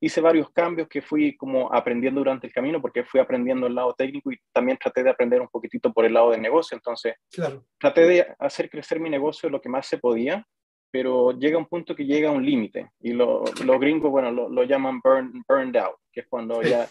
[0.00, 3.94] hice varios cambios que fui como aprendiendo durante el camino, porque fui aprendiendo el lado
[3.94, 6.76] técnico y también traté de aprender un poquitito por el lado del negocio.
[6.76, 7.64] Entonces, claro.
[7.78, 10.46] traté de hacer crecer mi negocio lo que más se podía,
[10.90, 12.92] pero llega un punto que llega a un límite.
[13.00, 16.88] Y los gringos, bueno, lo, llaman burn, burned out, que es cuando ya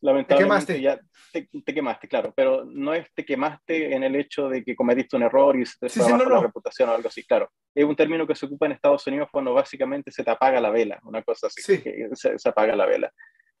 [0.00, 1.00] lamentablemente te ya
[1.32, 5.24] te, quemaste, claro, pero no es te quemaste en el hecho de que cometiste un
[5.24, 7.50] error y se te sí, la reputación o algo así, claro.
[7.74, 10.70] Es un término que se ocupa en Estados Unidos cuando básicamente se te apaga la
[10.70, 13.12] vela, una cosa así, se, se, apaga la vela.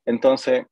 [0.04, 0.64] Entonces,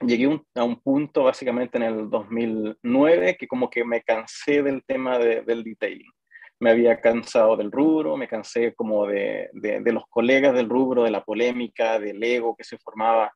[0.00, 5.18] llegué a un punto básicamente en el 2009 que como que me cansé del tema
[5.18, 6.10] del detailing.
[6.60, 11.10] Me había cansado del rubro, me cansé como de, de, los colegas del rubro, de
[11.10, 13.32] la polémica, del ego que se formaba,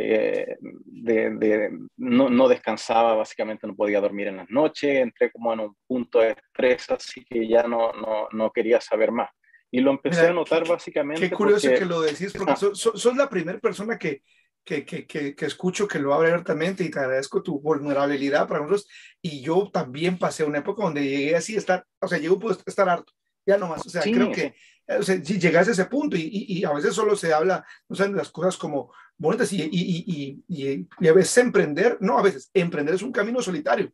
[0.00, 5.60] eh, de, no, no, descansaba, básicamente no podía dormir en las noches, entré como en
[5.60, 9.28] un punto de estrés, así que ya no, no, no quería saber más.
[9.72, 11.28] Y lo empecé a notar básicamente.
[11.28, 14.22] Qué curioso que lo decís, porque sos, la primera persona que,
[14.64, 18.88] que, que, que, escucho que lo abre abiertamente y te agradezco tu vulnerabilidad para nosotros.
[19.20, 22.88] Y yo también pasé una época donde llegué así estar, o sea, llego a estar
[22.88, 23.12] harto,
[23.44, 23.84] ya nomás.
[23.84, 24.54] O sea, creo que
[24.88, 27.96] o sea, si llegas a ese punto y, y, a veces solo se habla, no
[27.96, 32.94] sé, las cosas como bonitas y, y, y, a veces emprender, no, a veces emprender
[32.94, 33.92] es un camino solitario.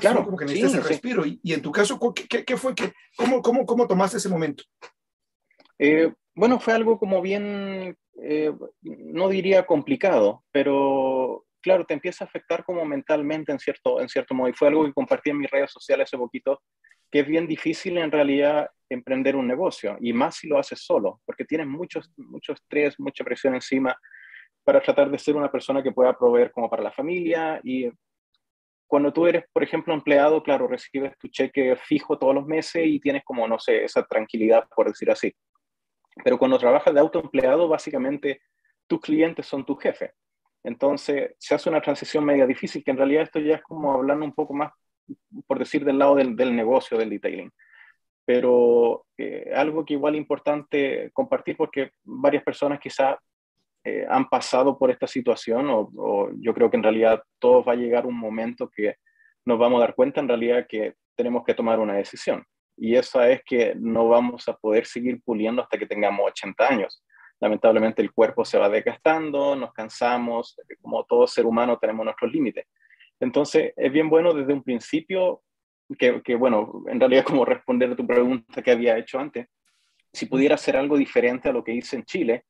[0.00, 1.24] Claro, como que necesitas el respiro.
[1.26, 2.74] Y, en tu caso, ¿qué, qué fue?
[2.74, 4.64] que cómo, cómo, ¿Cómo tomaste ese momento?
[5.78, 8.52] Eh, bueno, fue algo como bien eh,
[8.82, 14.34] no diría complicado, pero claro, te empieza a afectar como mentalmente en cierto, en cierto
[14.34, 14.48] modo.
[14.48, 16.62] Y fue algo que compartí en mis redes sociales hace poquito,
[17.10, 21.20] que es bien difícil en realidad emprender un negocio, y más si lo haces solo,
[21.24, 23.98] porque tienes mucho, mucho estrés, mucha presión encima
[24.64, 27.60] para tratar de ser una persona que pueda proveer como para la familia.
[27.62, 27.90] Y
[28.86, 32.98] cuando tú eres, por ejemplo, empleado, claro, recibes tu cheque fijo todos los meses y
[32.98, 35.34] tienes como, no sé, esa tranquilidad, por decir así.
[36.22, 38.40] Pero cuando trabajas de autoempleado, básicamente
[38.86, 40.12] tus clientes son tu jefe.
[40.62, 44.24] Entonces se hace una transición media difícil, que en realidad esto ya es como hablando
[44.24, 44.72] un poco más,
[45.46, 47.52] por decir, del lado del, negocio, del detailing.
[48.24, 53.16] Pero eh, algo que igual es importante compartir porque varias personas quizás
[53.84, 57.76] eh, han pasado por esta situación o, yo creo que en realidad todos va a
[57.76, 58.96] llegar un momento que
[59.44, 62.44] nos vamos a dar cuenta en realidad que tenemos que tomar una decisión
[62.78, 67.04] y esa es que no vamos a poder seguir puliendo hasta que tengamos 80 años.
[67.40, 72.66] Lamentablemente el cuerpo se va desgastando, nos cansamos, como todo ser humano tenemos nuestros límites.
[73.20, 75.42] Entonces es bien bueno desde un principio,
[75.98, 79.46] que, que, bueno, en realidad como responder a tu pregunta que había hecho antes,
[80.12, 82.44] si pudiera hacer algo diferente a lo que hice en Chile,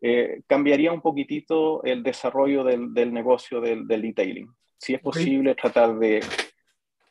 [0.00, 4.50] eh, cambiaría un poquitito el desarrollo del, del negocio del, del, detailing.
[4.78, 6.20] Si es posible, tratar de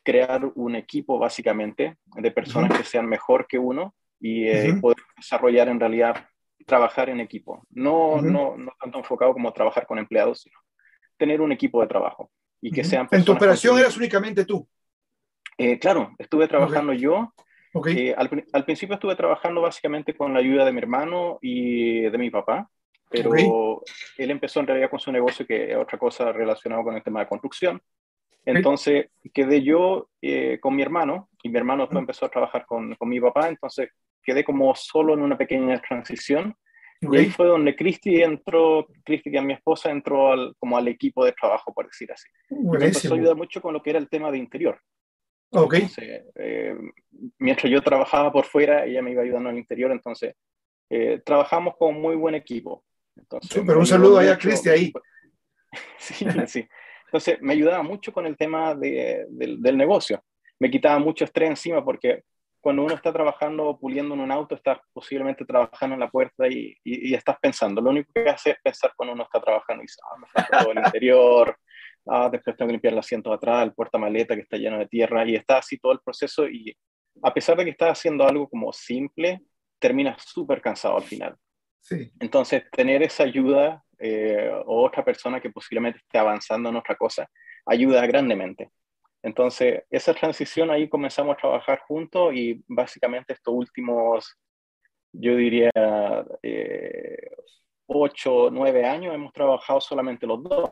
[0.02, 5.68] crear un equipo básicamente de personas que sean mejor que uno y eh, poder desarrollar
[5.68, 6.26] en realidad,
[6.66, 7.64] trabajar en equipo.
[7.70, 10.58] No, no, no tanto enfocado como trabajar con empleados, sino
[11.16, 14.66] tener un equipo de trabajo y que sean ¿En tu operación eras únicamente tú?
[15.56, 17.32] Eh, claro, estuve trabajando yo.
[17.86, 22.18] Eh, al, al, principio estuve trabajando básicamente con la ayuda de mi hermano y de
[22.18, 22.68] mi papá,
[23.10, 23.82] pero
[24.16, 27.20] él empezó en realidad con su negocio que es otra cosa relacionada con el tema
[27.20, 27.82] de construcción.
[28.44, 32.94] Entonces quedé yo eh, con mi hermano y mi hermano después empezó a trabajar con,
[32.94, 33.90] con, mi papá, entonces
[34.22, 36.54] quedé como solo en una pequeña transición.
[37.02, 40.86] Y ahí fue donde Cristi entró, Cristi, que es mi esposa, entró al, como al
[40.86, 42.28] equipo de trabajo, por decir así.
[42.50, 44.78] Me empezó a ayudar mucho con lo que era el tema de interior.
[45.50, 45.88] Okay.
[46.36, 46.76] Eh,
[47.38, 50.34] mientras yo trabajaba por fuera, ella me iba ayudando el interior, entonces
[50.90, 52.84] eh, trabajamos con muy buen equipo.
[53.20, 54.92] Entonces, Pero un saludo ahí a Cristi ahí.
[55.98, 56.68] sí, sí.
[57.06, 60.22] Entonces me ayudaba mucho con el tema de, del negocio.
[60.58, 62.22] Me quitaba mucho estrés encima porque
[62.60, 66.76] cuando uno está trabajando puliendo en un auto, estás posiblemente trabajando en la puerta y,
[66.84, 67.80] y, estás pensando.
[67.80, 70.58] Lo único que hace es pensar cuando uno está trabajando y dice, ah, me falta
[70.58, 71.56] todo el interior,
[72.06, 74.78] ah, después tengo que limpiar el asiento de atrás, el puerta maleta que está lleno
[74.78, 76.76] de tierra y está así todo el proceso y
[77.22, 79.40] a pesar de que estás haciendo algo como simple,
[79.78, 81.36] terminas súper cansado al final.
[81.80, 82.12] Sí.
[82.20, 87.28] Entonces, tener esa ayuda eh, o otra persona que posiblemente esté avanzando en otra cosa,
[87.66, 88.70] ayuda grandemente.
[89.22, 94.34] Entonces, esa transición ahí comenzamos a trabajar juntos y básicamente estos últimos,
[95.12, 95.70] yo diría,
[96.42, 97.30] eh,
[97.86, 100.70] ocho, nueve años hemos trabajado solamente los dos.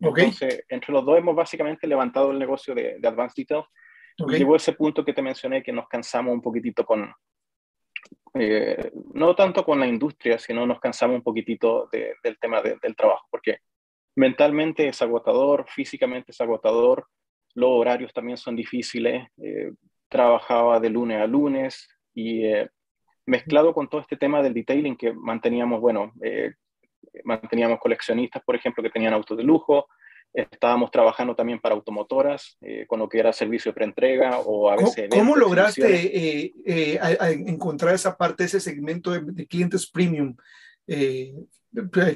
[0.00, 3.64] Entonces, entre los dos hemos básicamente levantado el negocio de, de Advanced Detail.
[4.18, 7.12] Y llegó ese punto que te mencioné que nos cansamos un poquitito con,
[8.38, 13.26] eh, no tanto con la industria, sino nos cansamos un poquitito del tema del trabajo,
[13.30, 13.58] porque
[14.16, 17.06] mentalmente es agotador, físicamente es agotador,
[17.54, 19.72] los horarios también son difíciles, eh,
[20.08, 22.68] trabajaba de lunes a lunes y eh,
[23.24, 26.12] mezclado con todo este tema del detailing que manteníamos, bueno,
[27.24, 29.88] manteníamos coleccionistas, por ejemplo, que tenían autos de lujo,
[30.32, 34.76] Estábamos trabajando también para automotoras, eh, con lo que era servicio de preentrega o a
[34.76, 35.08] veces...
[35.10, 36.98] ¿Cómo, lograste eh, eh,
[37.46, 40.36] encontrar esa parte, ese segmento de, clientes premium?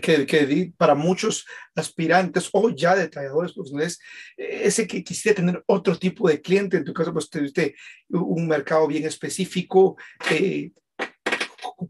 [0.00, 4.00] que, que para muchos aspirantes o ya detalladores profesionales,
[4.36, 7.74] ese que quisiera tener otro tipo de cliente, en tu caso, pues tuviste
[8.08, 9.96] un mercado bien específico.
[10.30, 10.72] Eh,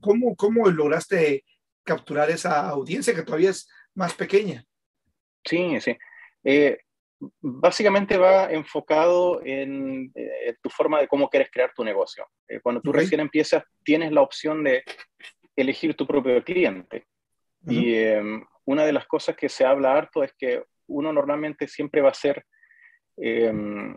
[0.01, 1.45] ¿cómo, ¿Cómo lograste
[1.85, 4.65] capturar esa audiencia que todavía es más pequeña?
[5.45, 5.97] Sí, sí.
[6.45, 6.79] Eh,
[7.41, 12.27] básicamente va enfocado en eh, tu forma de cómo quieres crear tu negocio.
[12.49, 14.83] Eh, cuando tú recién empiezas, tienes la opción de
[15.57, 17.07] elegir tu propio cliente.
[17.67, 22.01] Y em, una de las cosas que se habla harto es que uno normalmente siempre
[22.01, 22.47] va a ser,
[23.19, 23.95] em,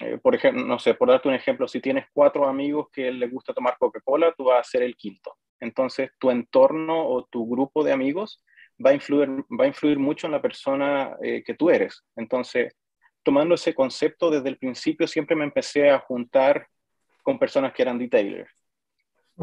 [0.00, 3.30] eh, por ejemplo, no sé, por darte un ejemplo, si tienes cuatro amigos que les
[3.30, 5.36] gusta tomar Coca-Cola, tú vas a ser el quinto.
[5.60, 8.42] Entonces, tu entorno o tu grupo de amigos
[8.84, 12.02] va a influir, va a influir mucho en la persona eh, que tú eres.
[12.16, 12.74] Entonces,
[13.22, 16.66] tomando ese concepto desde el principio, siempre me empecé a juntar
[17.22, 18.50] con personas que eran detailers.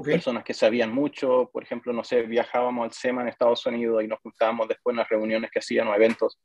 [0.03, 4.07] Personas que sabían mucho, por ejemplo, no sé, viajábamos al SEMA en Estados Unidos y
[4.07, 6.39] nos juntábamos después en las reuniones que hacían o eventos,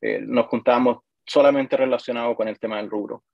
[0.00, 3.24] eh, nos juntábamos solamente relacionado con el tema del rubro.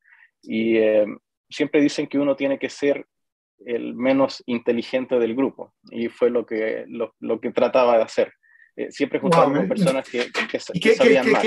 [0.41, 1.07] Y eh,
[1.51, 3.07] siempre dicen que uno tiene que ser
[3.67, 8.33] el menos inteligente del grupo y fue lo que, lo, lo que trataba de hacer.
[8.79, 10.61] Eh, siempre juntarme con personas que, que,
[10.95, 11.45] sabían más.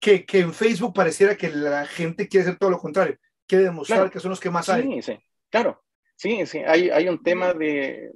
[0.00, 4.18] Que, en Facebook pareciera que la gente quiere hacer todo lo contrario, quiere demostrar que
[4.18, 5.00] son los que más hay.
[5.00, 5.16] Sí,
[5.48, 5.80] claro.
[6.16, 8.10] Sí, sí, hay, hay un tema de...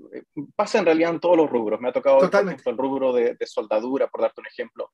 [0.57, 1.81] Pasa en realidad en todos los rubros.
[1.81, 4.90] Me ha tocado el rubro de, soldadura, por darte un ejemplo,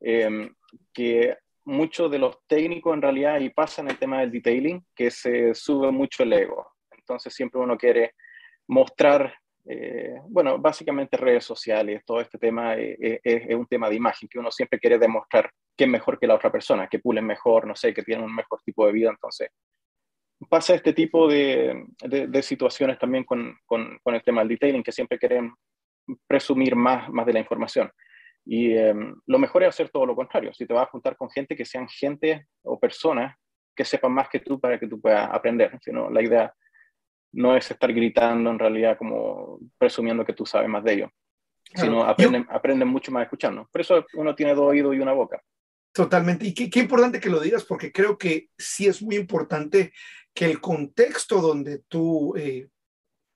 [0.00, 0.54] em,
[0.92, 5.10] que muchos de los técnicos en realidad, y pasa en el tema del detailing, que
[5.10, 6.70] se sube mucho el ego.
[6.90, 8.14] Entonces siempre uno quiere
[8.68, 9.34] mostrar
[9.68, 14.28] eh, bueno, básicamente redes sociales, todo este tema eh, eh, es, un tema de imagen,
[14.28, 17.66] que uno siempre quiere demostrar que es mejor que la otra persona, que pulen mejor,
[17.66, 19.10] no sé, que tienen un mejor tipo de vida.
[19.10, 19.50] Entonces,
[20.48, 24.92] pasa este tipo de, de, situaciones también con, con, con, el tema del detailing, que
[24.92, 25.52] siempre quieren
[26.26, 27.90] presumir más, más de la información.
[28.44, 30.54] Y em, lo mejor es hacer todo lo contrario.
[30.54, 33.36] Si te vas a juntar con gente, que sean gente o personas
[33.74, 35.76] que sepan más que tú para que tú puedas aprender.
[35.82, 36.54] Sino la idea
[37.32, 41.10] no es estar gritando en realidad como presumiendo que tú sabes más de ellos,
[41.74, 43.68] sino aprenden, aprenden mucho más escuchando.
[43.70, 45.42] Por eso uno tiene dos oídos y una boca.
[45.92, 46.46] Totalmente.
[46.46, 49.92] Y qué, qué, importante que lo digas, porque creo que sí es muy importante
[50.34, 52.68] que el contexto donde tú eh,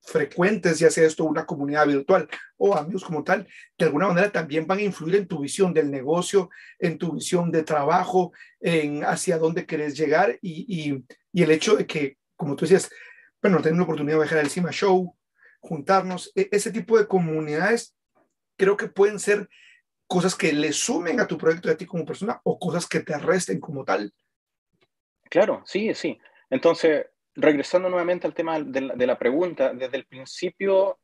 [0.03, 3.46] frecuentes, ya sea esto una comunidad virtual o amigos como tal,
[3.79, 7.50] de alguna manera también van a influir en tu visión del negocio, en tu visión
[7.50, 12.57] de trabajo, en hacia dónde querés llegar y, y, y el hecho de que, como
[12.57, 12.90] tú decías,
[13.42, 15.16] bueno, tener la oportunidad de viajar al CIMA Show,
[15.61, 17.96] juntarnos, e, ese tipo de comunidades
[18.57, 19.48] creo que pueden ser
[20.07, 23.16] cosas que le sumen a tu proyecto de ti como persona o cosas que te
[23.18, 24.12] resten como tal.
[25.31, 26.18] Claro, sí, sí.
[26.50, 30.98] Entonces, regresando nuevamente al tema de la, pregunta, desde el principio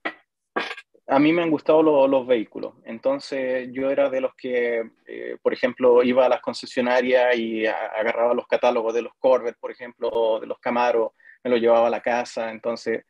[1.09, 2.75] a mí me han gustado los vehículos.
[2.85, 8.35] Entonces, yo era de los que, eh, por ejemplo, iba a las concesionarias y agarraba
[8.35, 11.15] los catálogos de los Corvette, por ejemplo, de los Camaro,
[11.47, 13.05] me lo llevaba a la casa, entonces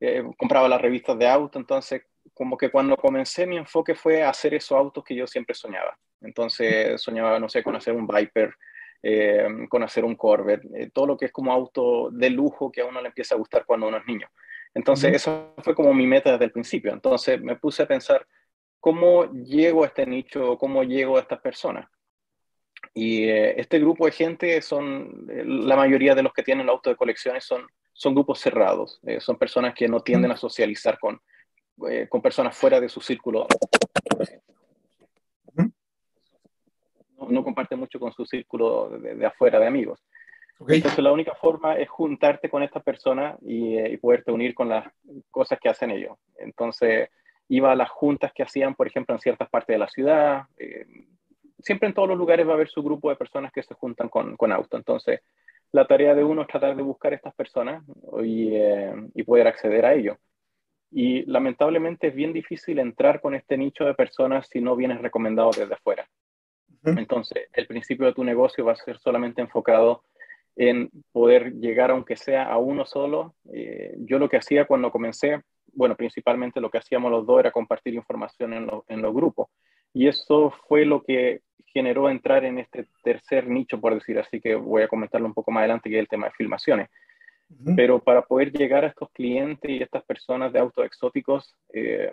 [0.00, 2.02] eh, compraba las revistas de auto, entonces
[2.32, 5.98] como que cuando comencé mi enfoque fue hacer esos autos que yo siempre soñaba.
[6.22, 8.54] Entonces soñaba, no sé, con hacer un Viper,
[9.02, 12.80] eh, con hacer un Corvette, eh, todo lo que es como auto de lujo que
[12.80, 14.26] a uno le empieza a gustar cuando uno es niño.
[14.72, 16.94] Entonces eso fue como mi meta desde el principio.
[16.94, 18.26] Entonces me puse a pensar,
[18.80, 20.56] ¿cómo llego a este nicho?
[20.56, 21.86] ¿Cómo llego a estas personas?
[22.94, 27.44] Y este grupo de gente son, la mayoría de los que tienen auto de colecciones
[27.44, 27.66] son
[28.02, 31.20] son grupos cerrados, eh, son personas que no tienden a socializar con,
[31.88, 33.46] eh, con personas fuera de su círculo.
[37.16, 40.04] No, no comparten mucho con su círculo de, afuera de amigos.
[40.66, 44.68] Entonces la única forma es juntarte con estas personas y, eh, y, poderte unir con
[44.68, 44.84] las
[45.30, 46.18] cosas que hacen ellos.
[46.38, 47.08] Entonces
[47.48, 50.42] iba a las juntas que hacían, por ejemplo, en ciertas partes de la ciudad.
[51.60, 54.08] siempre en todos los lugares va a haber su grupo de personas que se juntan
[54.08, 54.76] con, con auto.
[54.76, 55.20] Entonces
[55.72, 57.82] la tarea de uno es tratar de buscar a estas personas
[58.22, 60.18] eh, y, poder acceder a ello.
[60.90, 65.50] Y lamentablemente es bien difícil entrar con este nicho de personas si no vienes recomendado
[65.56, 66.06] desde afuera.
[66.84, 70.02] Entonces, el principio de tu negocio va a ser solamente enfocado
[70.56, 73.36] en poder llegar, aunque sea a uno solo.
[73.52, 75.40] Eh, yo lo que hacía cuando comencé,
[75.72, 79.48] bueno, principalmente lo que hacíamos los dos era compartir información en, en los grupos.
[79.94, 84.54] Y eso fue lo que generó entrar en este tercer nicho, por decir así, que
[84.54, 86.88] voy a comentarlo un poco más adelante, que es el tema de filmaciones.
[87.76, 92.10] Pero para poder llegar a estos clientes y estas personas de autos exóticos, eh,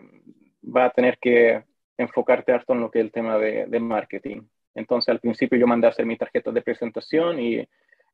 [0.63, 1.63] va a tener que
[1.97, 4.41] enfocarte harto en lo que es el tema de, de, marketing.
[4.75, 7.65] Entonces, al principio yo mandé a hacer mis tarjetas de presentación y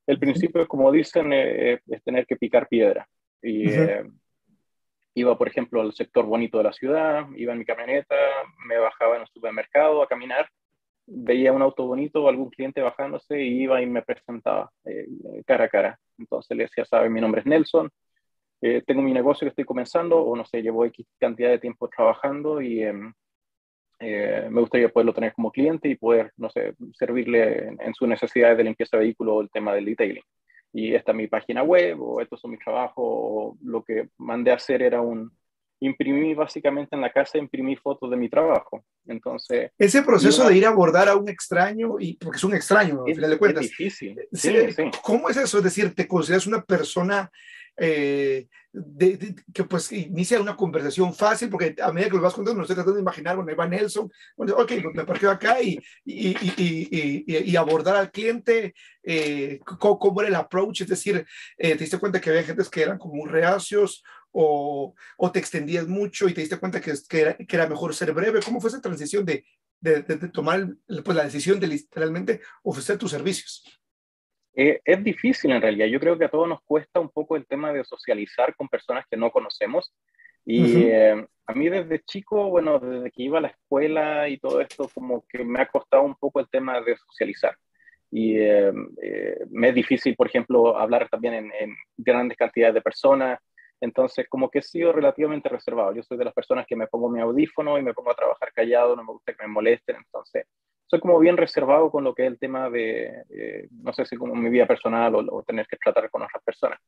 [0.07, 3.07] el principio, como dicen, eh, es tener que picar piedra.
[3.41, 4.03] Y, eh,
[5.15, 8.15] iba, por ejemplo, al sector bonito de la ciudad, iba en mi camioneta,
[8.67, 10.49] me bajaba en el supermercado a caminar,
[11.07, 15.07] veía un auto bonito o algún cliente bajándose y iba y me presentaba eh,
[15.45, 15.99] cara a cara.
[16.17, 17.89] Entonces le decía, sabe, mi nombre es Nelson,
[18.61, 21.87] eh, tengo mi negocio que estoy comenzando o no sé, llevo X cantidad de tiempo
[21.89, 23.13] trabajando y em,
[23.99, 28.07] eh, me gustaría poderlo tener como cliente y poder, no sé, servirle en, en sus
[28.07, 30.23] necesidades de limpieza de vehículo o el tema del detailing
[30.75, 34.51] y esta es mi página web o estos son mis trabajos o lo que mandé
[34.51, 35.31] a hacer era un
[35.79, 38.83] imprimir básicamente en la casa imprimí fotos de mi trabajo.
[39.07, 43.05] Entonces ese proceso de ir a abordar a un extraño y porque es un extraño
[43.07, 43.63] al final de cuentas.
[43.63, 44.83] es difícil sí, sí.
[45.01, 47.31] cómo es eso es decir te consideras una persona
[47.77, 52.33] eh, de, de, que pues inicia una conversación fácil, porque a medida que lo vas
[52.33, 55.79] contando, me estoy tratando de imaginar, bueno, va Nelson, bueno, ok, me parqueo acá y,
[56.03, 58.73] y, y, y, abordar al cliente,
[59.03, 61.25] eh, cómo, cómo, era el approach, es decir,
[61.57, 65.39] eh, te diste cuenta que había gente que eran como muy reacios o, o, te
[65.39, 68.59] extendías mucho y te diste cuenta que, que, era, que era mejor ser breve, ¿cómo
[68.59, 69.45] fue esa transición de,
[69.79, 70.67] de, de tomar
[71.03, 73.63] pues, la decisión de literalmente ofrecer tus servicios?
[74.55, 75.87] Eh, es difícil en realidad.
[75.87, 79.05] Yo creo que a todos nos cuesta un poco el tema de socializar con personas
[79.09, 79.93] que no conocemos.
[80.45, 80.89] Y uh -huh.
[80.91, 84.89] eh, a mí desde chico, bueno, desde que iba a la escuela y todo esto,
[84.93, 87.55] como que me ha costado un poco el tema de socializar.
[88.11, 88.71] Y eh,
[89.49, 93.39] me es difícil, por ejemplo, hablar también en, en, grandes cantidades de personas.
[93.81, 95.93] Entonces, como que he sido relativamente reservado.
[95.93, 98.53] Yo soy de las personas que me pongo mi audífono y me pongo a trabajar
[98.53, 99.97] callado, no me gusta que me molesten.
[99.97, 100.45] Entonces,
[100.87, 104.15] soy como bien reservado con lo que es el tema de, eh, no sé si
[104.15, 106.79] como mi vida personal o, o, tener que tratar con otras personas.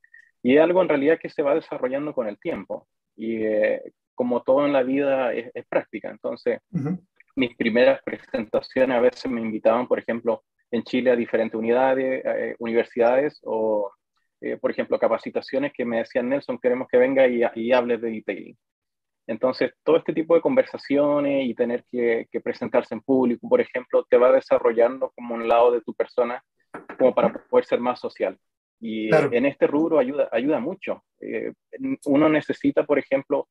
[0.44, 2.88] Y es algo en realidad que se va desarrollando con el tiempo.
[3.16, 3.82] Y eh,
[4.14, 6.10] como todo en la vida es, es práctica.
[6.10, 7.00] Entonces, uh -huh.
[7.36, 12.56] mis primeras presentaciones a veces me invitaban, por ejemplo, en Chile a diferentes unidades, eh,
[12.60, 13.92] universidades o,
[14.42, 18.12] eh, por ejemplo, capacitaciones que me decían, Nelson, queremos que venga y, y hables de
[18.12, 18.58] detailing.
[19.28, 24.06] Entonces, todo este tipo de conversaciones y tener que, que, presentarse en público, por ejemplo,
[24.10, 26.42] te va desarrollando como un lado de tu persona,
[26.98, 28.38] como para poder ser más social.
[28.80, 29.30] Y claro.
[29.34, 31.04] en este rubro ayuda, ayuda mucho.
[31.20, 31.52] Eh,
[32.06, 33.50] uno necesita, por ejemplo,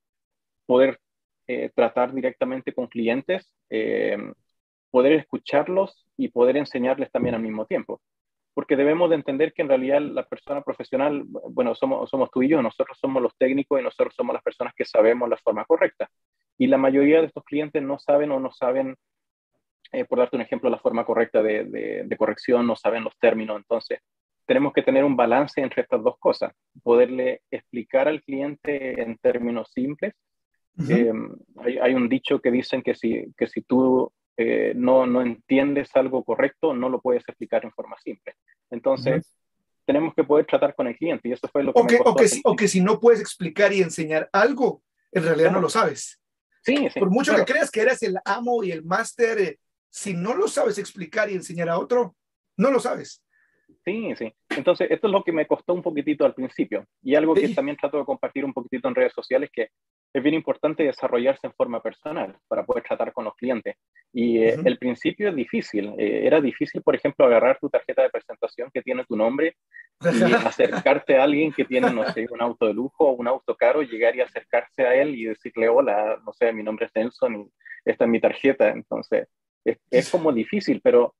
[0.65, 0.99] poder
[1.47, 4.17] eh, tratar directamente con clientes, eh,
[4.91, 8.01] poder escucharlos y poder enseñarles también al mismo tiempo
[8.57, 12.49] porque debemos de entender que en realidad la persona profesional, bueno, somos, somos tú y
[12.49, 16.09] yo, nosotros somos los técnicos y nosotros somos las personas que sabemos la forma correcta.
[16.57, 18.97] Y la mayoría de estos clientes no saben o no saben,
[19.93, 23.13] eh, por darte un ejemplo, la forma correcta de, de, de, corrección, no saben los
[23.19, 23.59] términos.
[23.59, 24.01] Entonces,
[24.47, 29.71] tenemos que tener un balance entre estas dos cosas, poderle explicar al cliente en términos
[29.71, 30.15] simples.
[30.79, 30.97] Uh -huh.
[30.97, 35.23] eh, hay, hay, un dicho que dicen que si, que si tú eh, no, no
[35.23, 38.35] entiendes algo correcto, no lo puedes explicar en forma simple.
[38.71, 39.85] Entonces, uh -huh.
[39.87, 41.81] tenemos que poder tratar con el cliente y eso fue lo que...
[41.81, 44.83] O que, o que, si, o que si no puedes explicar y enseñar algo,
[45.13, 45.61] en realidad claro.
[45.61, 46.21] no lo sabes.
[46.63, 46.99] Sí, sí.
[46.99, 47.45] Por mucho claro.
[47.45, 49.59] que creas que eres el amo y el máster, eh,
[49.89, 52.17] si no lo sabes explicar y enseñar a otro,
[52.59, 53.23] no lo sabes.
[53.85, 54.33] Sí, sí.
[54.51, 56.85] Entonces, esto es lo que me costó un poquitito al principio.
[57.03, 57.55] Y algo que sí.
[57.55, 59.71] también trato de compartir un poquitito en redes sociales, que
[60.13, 63.77] es bien importante desarrollarse en forma personal para poder tratar con los clientes.
[64.13, 64.67] Y eh, uh -huh.
[64.67, 65.95] el principio es difícil.
[65.99, 69.57] Eh, era difícil, por ejemplo, agarrar tu tarjeta de presentación que tiene tu nombre
[70.01, 70.01] y
[70.55, 73.83] acercarte a alguien que tiene, no sé, un auto de lujo o un auto caro,
[73.83, 77.51] llegar y acercarse a él y decirle, hola, no sé, mi nombre es Nelson y
[77.85, 78.71] esta es mi tarjeta.
[78.71, 79.29] Entonces,
[79.65, 81.15] es, es como difícil, pero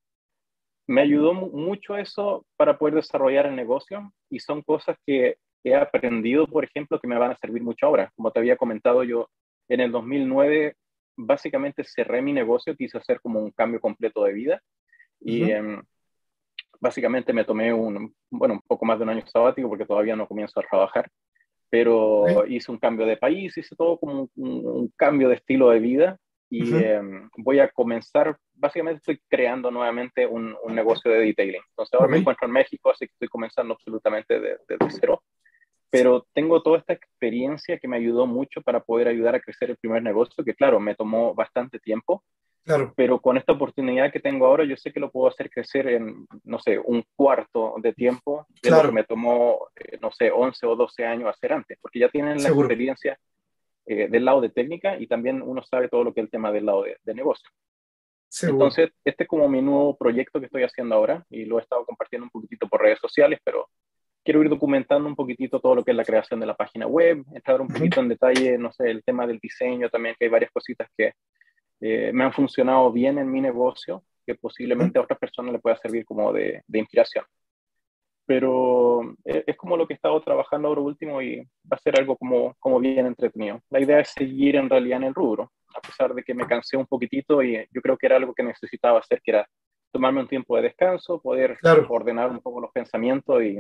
[0.87, 6.47] me ayudó mucho eso para poder desarrollar el negocio y son cosas que he aprendido,
[6.47, 8.13] por ejemplo, que me van a servir mucho ahora.
[8.15, 9.29] Como te había comentado, yo
[9.69, 10.77] en el 2009
[11.17, 14.61] básicamente cerré mi negocio, quise hacer como un cambio completo de vida
[15.21, 15.79] y uh -huh.
[15.79, 15.83] eh,
[16.79, 20.29] básicamente me tomé un, bueno, un poco más de un año sabático porque todavía no
[20.29, 21.11] comienzo a trabajar,
[21.69, 22.49] pero uh -huh.
[22.49, 26.19] hice un cambio de país, hice todo como un, un cambio de estilo de vida
[26.49, 26.81] y uh -huh.
[26.83, 31.63] eh, voy a comenzar, básicamente estoy creando nuevamente un, un negocio de detailing.
[31.71, 35.23] Entonces ahora me encuentro en México, así que estoy comenzando absolutamente desde de, de cero
[35.91, 39.77] pero tengo toda esta experiencia que me ayudó mucho para poder ayudar a crecer el
[39.77, 42.25] primer negocio, que claro, me tomó bastante tiempo,
[42.65, 42.93] claro.
[42.97, 46.27] pero con esta oportunidad que tengo ahora, yo sé que lo puedo hacer crecer en,
[46.45, 48.83] no sé, un cuarto de tiempo de claro.
[48.85, 52.09] lo que me tomó, eh, no sé, 11 o 12 años hacer antes, porque ya
[52.09, 52.67] tienen la Seguro.
[52.67, 53.19] experiencia
[53.87, 56.53] eh, del lado de técnica y también uno sabe todo lo que es el tema
[56.53, 57.49] del lado de, de negocio.
[58.29, 58.67] Seguro.
[58.67, 61.85] Entonces, este es como mi nuevo proyecto que estoy haciendo ahora y lo he estado
[61.85, 63.69] compartiendo un poquitito por redes sociales, pero
[64.25, 67.25] quiero ir documentando un poquitito todo lo que es la creación de la página web,
[67.33, 70.51] entrar un poquito en detalle, no sé, el tema del diseño también, que hay varias
[70.51, 71.13] cositas que
[71.81, 75.77] eh, me han funcionado bien en mi negocio, que posiblemente a otras personas le pueda
[75.77, 77.25] servir como de, de inspiración.
[78.27, 81.99] Pero eh, es como lo que he estado trabajando ahora último y va a ser
[81.99, 83.61] algo como, como bien entretenido.
[83.71, 86.77] La idea es seguir en realidad en el rubro, a pesar de que me cansé
[86.77, 89.49] un poquitito y yo creo que era algo que necesitaba hacer, que era
[89.93, 91.57] tomarme un tiempo de descanso, poder
[91.89, 93.59] ordenar un poco los pensamientos y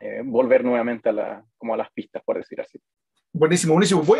[0.00, 2.80] eh, volver nuevamente a, la, como a las pistas, por decir así.
[3.36, 4.02] Buenísimo, buenísimo.
[4.02, 4.18] Voy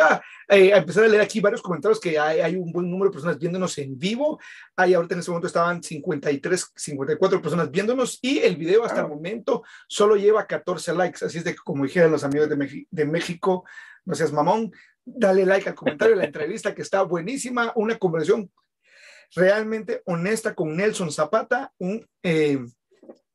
[0.49, 3.15] eh, a, empezar a leer aquí varios comentarios que hay, hay, un buen número de
[3.15, 4.39] personas viéndonos en vivo.
[4.77, 9.09] Hay ahorita en este momento estaban 53, 54 personas viéndonos y el video hasta el
[9.09, 11.25] momento solo lleva 14 likes.
[11.25, 13.65] Así es de que, como dijeron los amigos de, de México,
[14.05, 14.71] no seas mamón,
[15.03, 17.73] dale like al comentario de la entrevista que está buenísima.
[17.75, 18.51] Una conversación
[19.35, 22.59] realmente honesta con Nelson Zapata, un eh,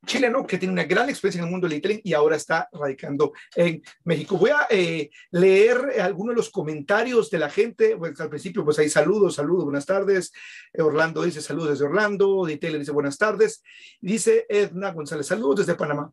[0.05, 3.33] chileno que tiene una gran experiencia en el mundo del detailing y ahora está radicando
[3.55, 4.37] en México.
[4.37, 7.95] Voy a eh, leer algunos de los comentarios de la gente.
[7.97, 10.31] Pues al principio, pues hay saludos, saludos, buenas tardes.
[10.77, 12.45] Orlando dice saludos desde Orlando.
[12.45, 13.63] Detailer dice buenas tardes.
[13.99, 16.11] Dice Edna González, saludos desde Panamá.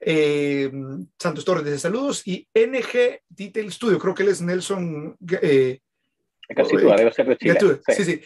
[0.00, 0.70] Eh,
[1.18, 2.26] Santos Torres dice saludos.
[2.26, 5.16] Y NG Detail Studio, creo que él es Nelson.
[5.42, 5.80] Eh,
[6.54, 7.58] Casi debe ser de Chile.
[7.88, 8.04] Sí.
[8.04, 8.20] sí,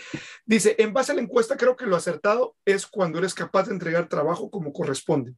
[0.44, 3.74] Dice, en base a la encuesta, creo que lo acertado es cuando eres capaz de
[3.74, 5.34] entregar trabajo como corresponde.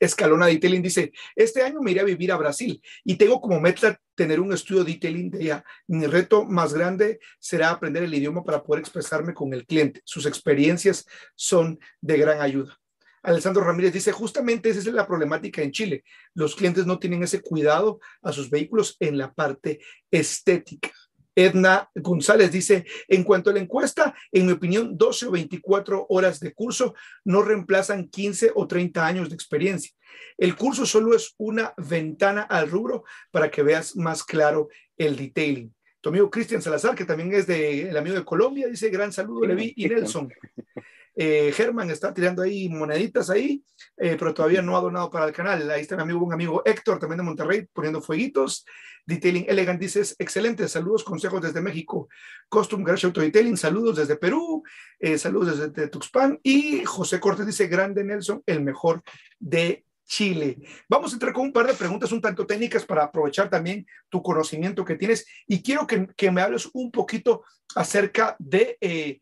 [0.00, 4.00] Escalona Detailing dice, este año me iré a vivir a Brasil y tengo como meta
[4.16, 5.64] tener un estudio detailing de allá.
[5.86, 10.00] Mi reto más grande será aprender el idioma para poder expresarme con el cliente.
[10.04, 12.76] Sus experiencias son de gran ayuda.
[13.22, 16.02] Alessandro Ramírez dice, justamente esa es la problemática en Chile.
[16.34, 19.78] Los clientes no tienen ese cuidado a sus vehículos en la parte
[20.10, 20.90] estética.
[21.34, 26.40] Edna González dice, en cuanto a la encuesta, en mi opinión, 12 o 24 horas
[26.40, 29.92] de curso no reemplazan 15 o 30 años de experiencia.
[30.36, 35.74] El curso solo es una ventana al rubro para que veas más claro el detailing.
[36.00, 39.46] Tu amigo Cristian Salazar, que también es de, el amigo de Colombia, dice, gran saludo,
[39.46, 40.28] Levi y Nelson.
[41.14, 43.62] Eh, Germán está tirando ahí moneditas ahí,
[43.98, 45.70] eh, pero todavía no ha donado para el canal.
[45.70, 48.64] Ahí está mi amigo, un amigo Héctor, también de Monterrey, poniendo fueguitos.
[49.04, 52.08] Detailing Elegant dices, excelente, saludos, consejos desde México.
[52.48, 54.62] Custom Garage Auto Detailing, saludos desde Perú,
[55.00, 56.38] eh, saludos desde Tuxpan.
[56.42, 59.02] Y José Cortés dice, grande Nelson, el mejor
[59.38, 60.58] de Chile.
[60.88, 64.22] Vamos a entrar con un par de preguntas un tanto técnicas para aprovechar también tu
[64.22, 67.44] conocimiento que tienes y quiero que, que me hables un poquito
[67.74, 69.20] acerca de eh,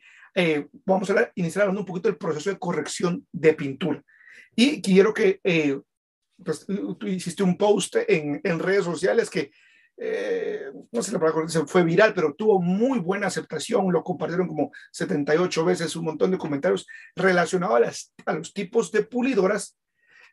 [0.85, 4.03] vamos a iniciar hablando un poquito del proceso de corrección de pintura.
[4.55, 5.81] Y quiero que, eh,
[6.45, 9.51] pues, tú hiciste un post en, en redes sociales que,
[9.97, 14.73] eh, no sé la palabra, fue viral, pero tuvo muy buena aceptación, lo compartieron como
[14.93, 19.77] 78 veces, un montón de comentarios relacionados a, las, a los tipos de pulidoras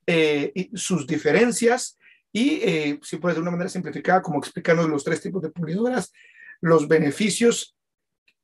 [0.09, 1.97] y sus diferencias
[2.31, 2.61] y,
[3.01, 6.13] si puedes de una manera simplificada, como explicando los tres tipos de pulidoras,
[6.61, 7.76] los beneficios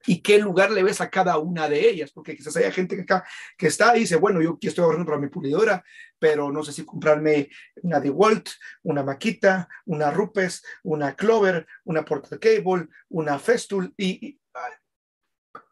[0.06, 3.04] y qué lugar le ves a cada una de ellas, porque quizás haya gente que,
[3.04, 3.26] acá,
[3.58, 5.84] que está y dice, bueno, yo aquí estoy ahorrando para mi pulidora,
[6.20, 7.50] pero no sé si comprarme
[7.82, 8.50] una DeWalt,
[8.84, 14.40] una Makita, una Rupes, una Clover, una Portal Cable, una Festool, y,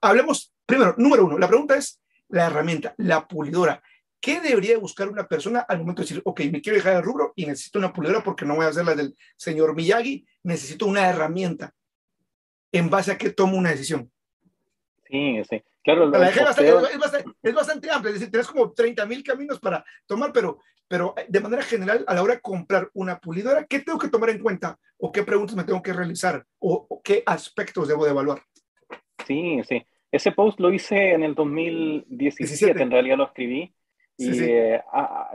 [0.02, 3.82] hablemos, primero, número uno, la pregunta es la herramienta, la pulidora.
[4.20, 7.34] ¿Qué debería buscar una persona al momento de decir, ok, me quiero dejar el rubro
[7.36, 11.10] y necesito una pulidora porque no voy a hacer la del señor Miyagi, necesito una
[11.10, 11.74] herramienta?
[12.72, 14.12] ¿En base a qué tomo una decisión?
[15.12, 15.62] Sí, sí.
[15.84, 16.70] Claro, la es, bastante,
[17.44, 21.26] es, bastante, amplia, es decir, tienes como 30 mil caminos para tomar, pero, pero eh,
[21.28, 24.40] de manera general, a la hora de comprar una pulidora, ¿qué tengo que tomar en
[24.40, 24.80] cuenta?
[24.98, 26.46] ¿O qué preguntas me tengo que realizar?
[26.60, 28.42] ¿O, qué aspectos debo de evaluar?
[29.28, 29.86] Sí, sí.
[30.10, 33.74] Ese post lo hice en el 2017, en realidad lo escribí.
[34.18, 35.32] Y eh, ha,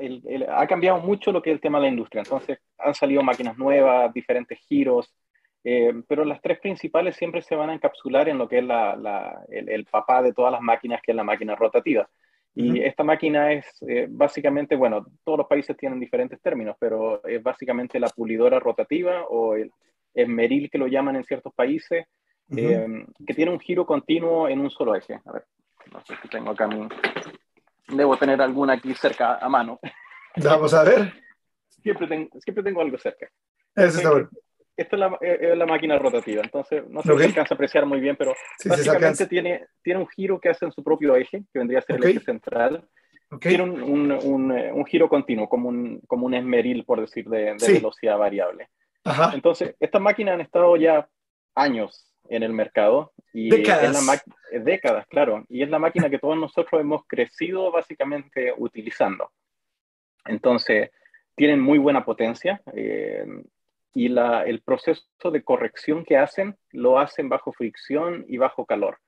[0.51, 2.23] ha, cambiado mucho lo que es el tema de la industria.
[2.23, 5.13] Entonces, han salido máquinas nuevas, diferentes giros,
[5.69, 9.45] eh, pero las tres principales siempre se van a encapsular en lo que es la,
[9.49, 12.09] el, papá de todas las máquinas, que es la máquina rotativa.
[12.55, 17.43] Y esta máquina es eh, básicamente, bueno, todos los países tienen diferentes términos, pero es
[17.43, 19.73] básicamente la pulidora rotativa o el
[20.15, 22.07] esmeril que lo llaman en ciertos países,
[22.57, 25.21] eh, que tiene un giro continuo en un solo eje.
[25.25, 25.47] A ver,
[25.93, 26.87] no sé si tengo acá mi...
[27.89, 29.81] Debo tener alguna aquí cerca a mano.
[30.37, 31.13] Vamos a ver.
[31.83, 33.29] siempre, tengo, siempre tengo algo cerca.
[33.75, 34.31] Eso está bueno
[34.77, 38.17] esta es la, máquina rotativa, entonces no sé si se alcanza a apreciar muy bien,
[38.17, 41.83] pero básicamente tiene, tiene un giro que hace en su propio eje, que vendría a
[41.83, 42.87] ser el eje central.
[43.41, 48.19] Tiene un, un, un, giro continuo, como un, como un esmeril, por decir, de, velocidad
[48.19, 48.69] variable.
[49.33, 51.09] Entonces, estas máquinas han estado ya
[51.55, 53.13] años en el mercado.
[53.33, 53.97] Y décadas.
[53.99, 55.45] Es la décadas, claro.
[55.49, 59.33] Y es la máquina que todos nosotros hemos crecido básicamente utilizando.
[60.25, 60.91] Entonces,
[61.35, 62.63] tienen muy buena potencia.
[62.75, 63.27] Eh,
[63.97, 68.99] y la, el proceso de corrección que hacen lo hacen bajo fricción y bajo calor.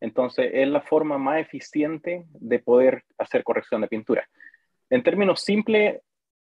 [0.00, 4.28] Entonces es la forma más eficiente de poder hacer corrección de pintura.
[4.90, 6.00] En términos simples,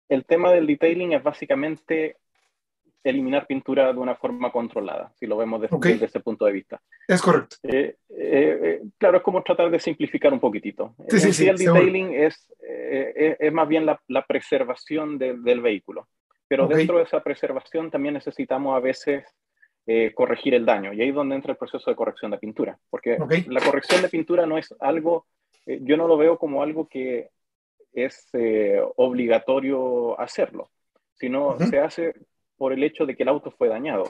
[0.08, 2.16] el tema del detailing es básicamente
[3.04, 6.80] eliminar pintura de una forma controlada, si lo vemos desde, ese punto de vista.
[7.06, 7.56] Es correcto.
[7.64, 10.94] Eh, eh, eh, claro, es como tratar de simplificar un poquitito.
[11.08, 16.08] Sí, sí, el detailing es, es, más bien la, la preservación del vehículo,
[16.50, 19.24] pero dentro de esa preservación también necesitamos a veces
[20.14, 23.18] corregir el daño, y ahí es donde entra el proceso de corrección de pintura, porque
[23.46, 25.26] la corrección de pintura no es algo,
[25.64, 27.30] yo no lo veo como algo que
[27.92, 28.28] es
[28.96, 30.70] obligatorio hacerlo,
[31.14, 32.14] sino se hace
[32.56, 34.04] por el hecho de que el auto fue dañado.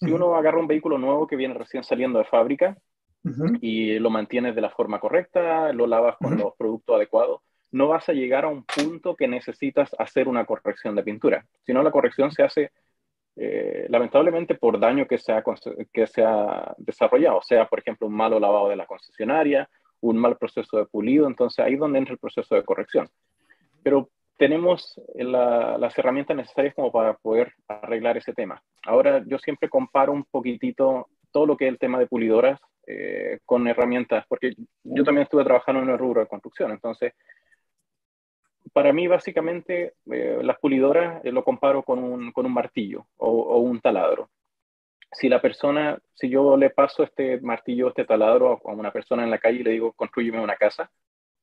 [0.00, 2.78] Si uno agarra un vehículo nuevo que viene recién saliendo de fábrica
[3.60, 7.42] y lo mantienes de la forma correcta, lo lavas con los productos adecuados,
[7.74, 11.82] no vas a llegar a un punto que necesitas hacer una corrección de pintura, sino
[11.82, 12.70] la corrección se hace
[13.34, 15.42] eh, lamentablemente por daño que se, ha,
[15.92, 16.22] que se
[16.76, 19.68] desarrollado, sea por ejemplo un malo lavado de la concesionaria,
[20.00, 23.08] un mal proceso de pulido, entonces ahí es donde entra el proceso de corrección.
[23.82, 28.62] Pero tenemos las herramientas necesarias como para poder arreglar ese tema.
[28.84, 33.40] Ahora yo siempre comparo un poquitito todo lo que es el tema de pulidoras eh,
[33.44, 34.54] con herramientas, porque
[34.84, 37.14] yo también estuve trabajando en el rubro de construcción, entonces
[38.74, 43.30] para mí básicamente eh, las pulidoras eh, lo comparo con un, con un martillo o,
[43.30, 44.28] o, un taladro.
[45.12, 49.30] Si la persona, si yo le paso este martillo, este taladro a una persona en
[49.30, 50.90] la calle y le digo, construyeme una casa,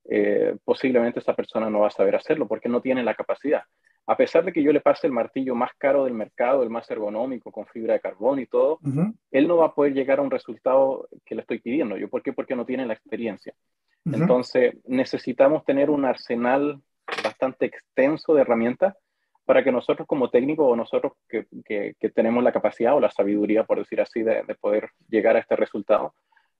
[0.04, 3.64] eh, posiblemente esa persona no va a saber hacerlo porque no tiene la capacidad.
[4.08, 6.92] A pesar de que yo le pase el martillo más caro del mercado, el más
[6.92, 8.80] ergonómico, con fibra de carbón y todo,
[9.32, 11.96] él no va a poder llegar a un resultado que le estoy pidiendo.
[11.96, 12.34] ¿Yo por qué?
[12.34, 13.54] Porque no tiene la experiencia.
[14.04, 16.82] Entonces, necesitamos tener un arsenal
[17.24, 18.96] bastante extenso de herramientas
[19.46, 23.64] para que nosotros como técnicos o nosotros que, que, tenemos la capacidad o la sabiduría,
[23.64, 26.14] por decir así, de, de poder llegar a este resultado,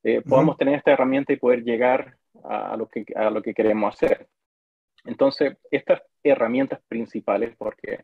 [0.04, 3.94] eh, podamos tener esta herramienta y poder llegar a, lo que, a lo que queremos
[3.94, 4.28] hacer.
[5.06, 8.04] Entonces, estas herramientas principales, porque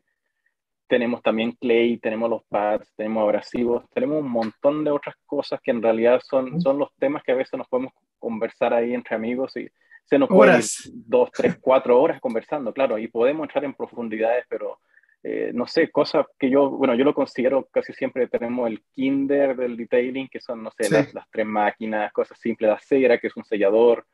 [0.86, 5.70] tenemos también clay, tenemos los pads, tenemos abrasivos, tenemos un montón de otras cosas que
[5.70, 9.56] en realidad son, son los temas que a veces nos podemos conversar ahí entre amigos
[9.56, 9.68] y
[10.08, 10.60] se nos pueden
[11.06, 14.78] dos, tres, cuatro horas conversando, claro, y podemos entrar en profundidades, pero
[15.22, 19.56] eh, no sé, cosas que yo, bueno, yo lo considero casi siempre tenemos el kinder
[19.56, 23.36] del detailing, que son, no sé, las, tres máquinas, cosas simples, la cera, que es
[23.36, 24.06] un sellador,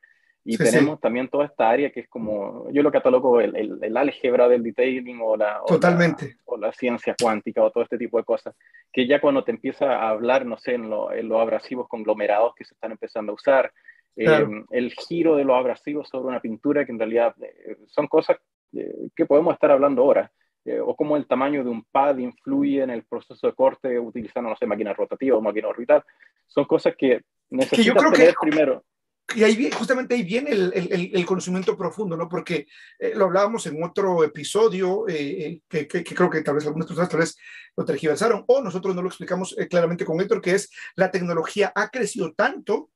[0.47, 4.47] y tenemos también toda esta área que es como, yo lo catalogo el, el, álgebra
[4.47, 6.37] del detailing o la, Totalmente.
[6.45, 8.55] O la, ciencia cuántica o todo este tipo de cosas,
[8.93, 12.75] que ya cuando te empieza a hablar, no sé, en, los abrasivos conglomerados que se
[12.75, 13.73] están empezando a usar,
[14.17, 18.39] em, el giro de los abrasivos sobre una pintura, que en realidad eh, son cosas
[18.73, 20.31] eh, que podemos estar hablando ahora.
[20.67, 24.49] Eh, o cómo el tamaño de un pad influye en el proceso de corte utilizando,
[24.49, 26.03] no sé, máquina rotativa o máquina orbital.
[26.47, 28.83] Son cosas que necesitas tener primero.
[29.35, 32.29] Y ahí justamente ahí viene el, el, el conocimiento profundo, ¿no?
[32.29, 32.67] Porque
[32.99, 37.11] eh, lo hablábamos en otro episodio, eh, que, que, creo que tal vez algunas personas
[37.11, 37.37] tal vez
[37.77, 41.89] lo tergiversaron, o nosotros no lo explicamos claramente con Héctor, que es la tecnología ha
[41.89, 42.91] crecido tanto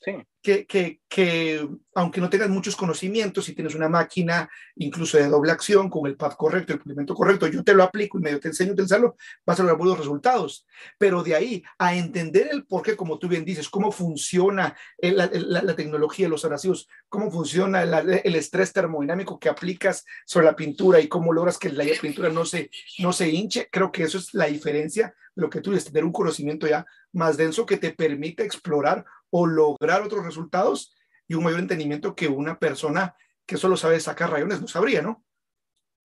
[0.00, 5.52] que, que, que, aunque no tengas muchos conocimientos, si tienes una máquina incluso de doble
[5.52, 8.48] acción con el pad correcto, el implemento correcto, yo te lo aplico y medio te
[8.48, 10.66] enseño a utilizarlo, vas a lograr buenos resultados.
[10.96, 15.28] Pero de ahí a entender el por qué, como tú bien dices, cómo funciona la,
[15.32, 21.08] la, tecnología, los abrasivos, cómo funciona el estrés termodinámico que aplicas sobre la pintura y
[21.08, 22.70] cómo logras que la pintura no se,
[23.00, 26.04] no se hinche, creo que eso es la diferencia de lo que tú dices, tener
[26.04, 30.94] un conocimiento ya más denso que te permite explorar o lograr otros resultados
[31.26, 33.14] y un mayor entendimiento que una persona
[33.46, 35.24] que solo sabe sacar rayones no sabría, ¿no?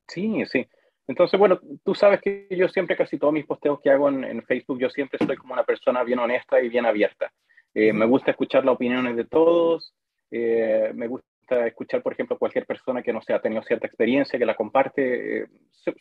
[0.08, 0.68] Sí, sí.
[1.08, 4.80] Entonces, bueno, tú sabes que yo siempre, casi todos mis posteos que hago en, Facebook,
[4.80, 7.32] yo siempre soy como una persona bien honesta y bien abierta.
[7.74, 9.94] Eh, me gusta escuchar las opiniones de todos,
[10.32, 14.40] eh, me gusta escuchar, por ejemplo, cualquier persona que no sea ha tenido cierta experiencia,
[14.40, 15.42] que la comparte.
[15.42, 15.48] Eh,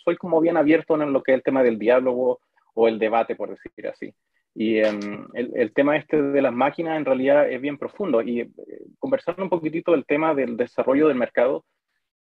[0.04, 2.40] soy como bien abierto en lo que es el tema del diálogo
[2.74, 4.14] o el debate, por decir así.
[4.54, 8.20] Y em, el, tema este de las máquinas en realidad es bien profundo.
[8.20, 8.50] Y eh,
[8.98, 11.64] conversando un poquitito del tema del desarrollo del mercado,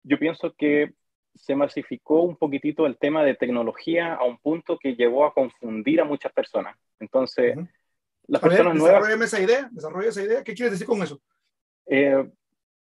[0.04, 0.92] yo pienso que
[1.34, 6.00] se masificó un poquitito el tema de tecnología a un punto que llevó a confundir
[6.00, 6.76] a muchas personas.
[7.00, 7.56] Entonces,
[8.26, 9.00] las personas nuevas...
[9.00, 10.44] Desarrollame esa idea, desarrolla esa idea.
[10.44, 11.20] ¿Qué quieres decir con eso?
[11.86, 12.24] Eh,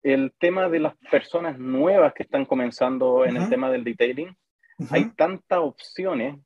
[0.03, 4.37] el tema de las personas nuevas que están comenzando en el tema del detailing,
[4.91, 6.37] hay tantas opciones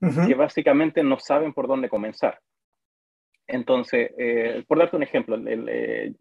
[0.00, 2.38] que básicamente no saben por dónde comenzar.
[3.46, 6.16] Entonces, eh, por darte un ejemplo, el, el,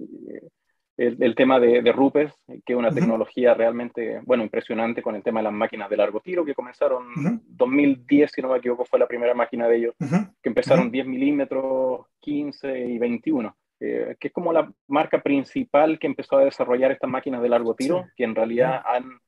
[0.98, 2.34] el, tema de, de, Rupes,
[2.66, 6.20] que es una tecnología realmente, bueno, impresionante con el tema de las máquinas de largo
[6.20, 9.96] tiro, que comenzaron en 2010, si no me equivoco, fue la primera máquina de ellos,
[10.00, 13.56] que empezaron 10 milímetros, 15 y 21.
[13.82, 17.76] Eh, que es como la marca principal que empezó a desarrollar estas máquinas de largo
[17.76, 19.20] tiro, que en realidad han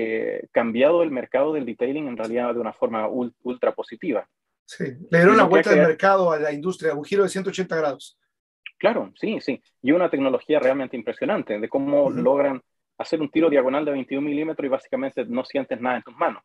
[0.00, 4.28] eh, cambiado el mercado del detailing en realidad de una forma ultra positiva.
[4.64, 8.16] Sí, le dieron la vuelta del mercado a la industria, un giro de 180 grados.
[8.78, 9.60] Claro, sí, sí.
[9.82, 12.62] Y una tecnología realmente impresionante de cómo logran
[12.96, 16.44] hacer un tiro diagonal de 21 milímetros y básicamente no sientes nada en tus manos.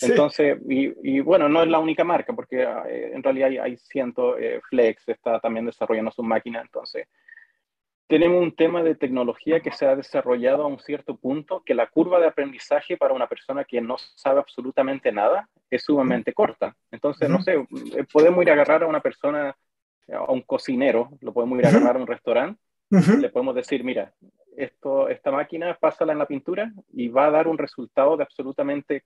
[0.00, 4.36] Entonces, y, bueno, no es la única marca, porque eh, en realidad hay, hay cientos,
[4.40, 7.06] eh, Flex está también desarrollando su máquina, entonces
[8.14, 11.88] tenemos un tema de tecnología que se ha desarrollado a un cierto punto, que la
[11.88, 16.76] curva de aprendizaje para una persona que no sabe absolutamente nada es sumamente corta.
[16.92, 19.56] Entonces, no sé, eh, podemos ir a agarrar a una persona,
[20.12, 24.14] a un cocinero, lo podemos ir a agarrar a un restaurante, le podemos decir, mira,
[24.56, 29.02] esto, esta máquina, pásala en la pintura y va a dar un resultado de absolutamente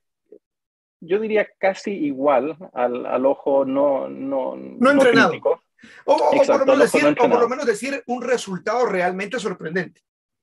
[1.01, 5.33] yo diría casi igual al, al ojo no, no, no entrenado.
[6.05, 10.01] O, por lo menos decir, un resultado realmente sorprendente.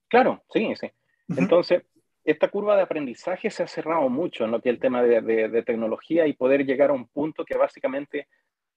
[0.09, 0.91] Claro, sí, sí.
[1.37, 1.82] Entonces,
[2.24, 5.20] esta curva de aprendizaje se ha cerrado mucho en lo que es el tema de,
[5.20, 8.28] de, tecnología y poder llegar a un punto que básicamente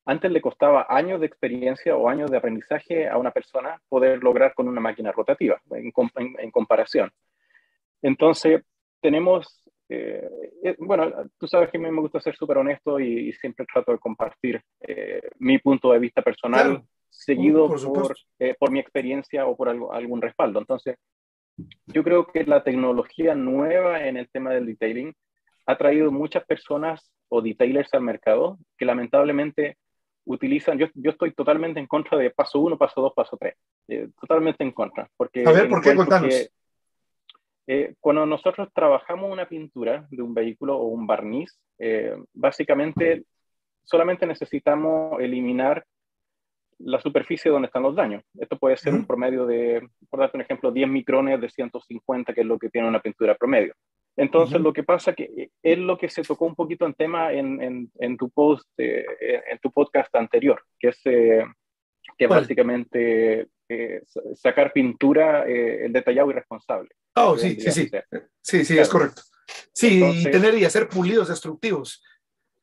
[0.06, 4.54] antes le costaba años de experiencia o años de aprendizaje a una persona poder lograr
[4.54, 5.92] con una máquina rotativa en,
[6.40, 7.12] en comparación.
[8.02, 8.64] Entonces,
[9.02, 9.59] tenemos
[9.90, 10.30] eh,
[10.64, 13.92] eh, bueno, tú sabes que a mí me gusta ser súper honesto y, siempre trato
[13.92, 18.16] de compartir eh, mi punto de vista personal, seguido por,
[18.60, 20.60] por, mi experiencia o por algo, algún respaldo.
[20.60, 20.96] Entonces,
[21.88, 25.14] yo creo que la tecnología nueva en el tema del detailing
[25.66, 29.78] ha traído muchas personas o detailers al mercado que lamentablemente
[30.26, 33.56] utilizan, yo, yo estoy totalmente en contra de paso 1, paso 2, paso 3,
[34.22, 35.10] totalmente en contra.
[35.18, 35.96] Porque a ver, ¿por qué?
[35.96, 36.52] Contanos.
[37.72, 43.26] Eh, cuando nosotros trabajamos una pintura de un vehículo o un barniz, eh, básicamente
[43.84, 45.86] solamente necesitamos eliminar
[46.80, 48.24] la superficie donde están los daños.
[48.40, 52.42] Esto puede ser un promedio de, por darte un ejemplo, 10 micrones de 150, que
[52.42, 53.76] es lo que tiene una pintura promedio.
[54.18, 57.92] Entonces, lo que pasa que es lo que se tocó un poquito en tema en,
[58.00, 63.48] en, tu post, eh, en tu podcast anterior, que es que básicamente
[64.36, 66.90] sacar pintura el detallado y responsable.
[67.16, 67.92] Oh, sí, sí, sí.
[68.42, 69.22] Sí, sí, es correcto.
[69.74, 72.04] Sí, y tener y hacer pulidos destructivos.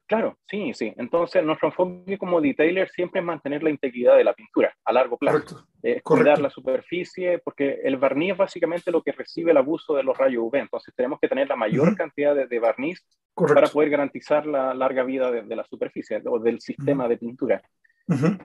[0.06, 0.94] Claro, sí, sí.
[0.96, 5.18] Entonces, nuestro enfoque como detailer siempre es mantener la integridad de la pintura a largo
[5.18, 5.38] plazo.
[5.38, 5.66] Correcto.
[5.82, 10.04] Eh, cuidar la superficie, porque el barniz es básicamente lo que recibe el abuso de
[10.04, 10.56] los rayos UV.
[10.58, 13.04] Entonces, tenemos que tener la mayor cantidad de, barniz
[13.34, 17.62] para poder garantizar la larga vida de, la superficie o del sistema de pintura.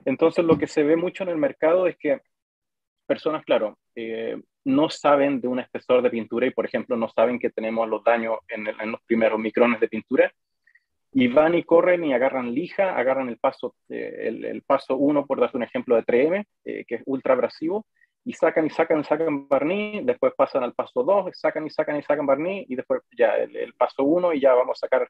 [0.04, 2.20] Entonces, lo que se ve mucho en el mercado es que
[3.12, 7.38] personas, claro, eh, no saben de un espesor de pintura y, por ejemplo, no saben
[7.38, 10.32] que tenemos los daños en, los primeros micrones de pintura
[11.12, 15.40] y van y corren y agarran lija, agarran el paso, eh, el, paso 1, por
[15.40, 17.84] darte un ejemplo de 3M, eh, que es ultra abrasivo,
[18.24, 21.98] y sacan y sacan y sacan barniz, después pasan al paso 2, sacan y sacan
[21.98, 25.06] y sacan barniz, y después ya el, paso 1 y ya vamos a sacar.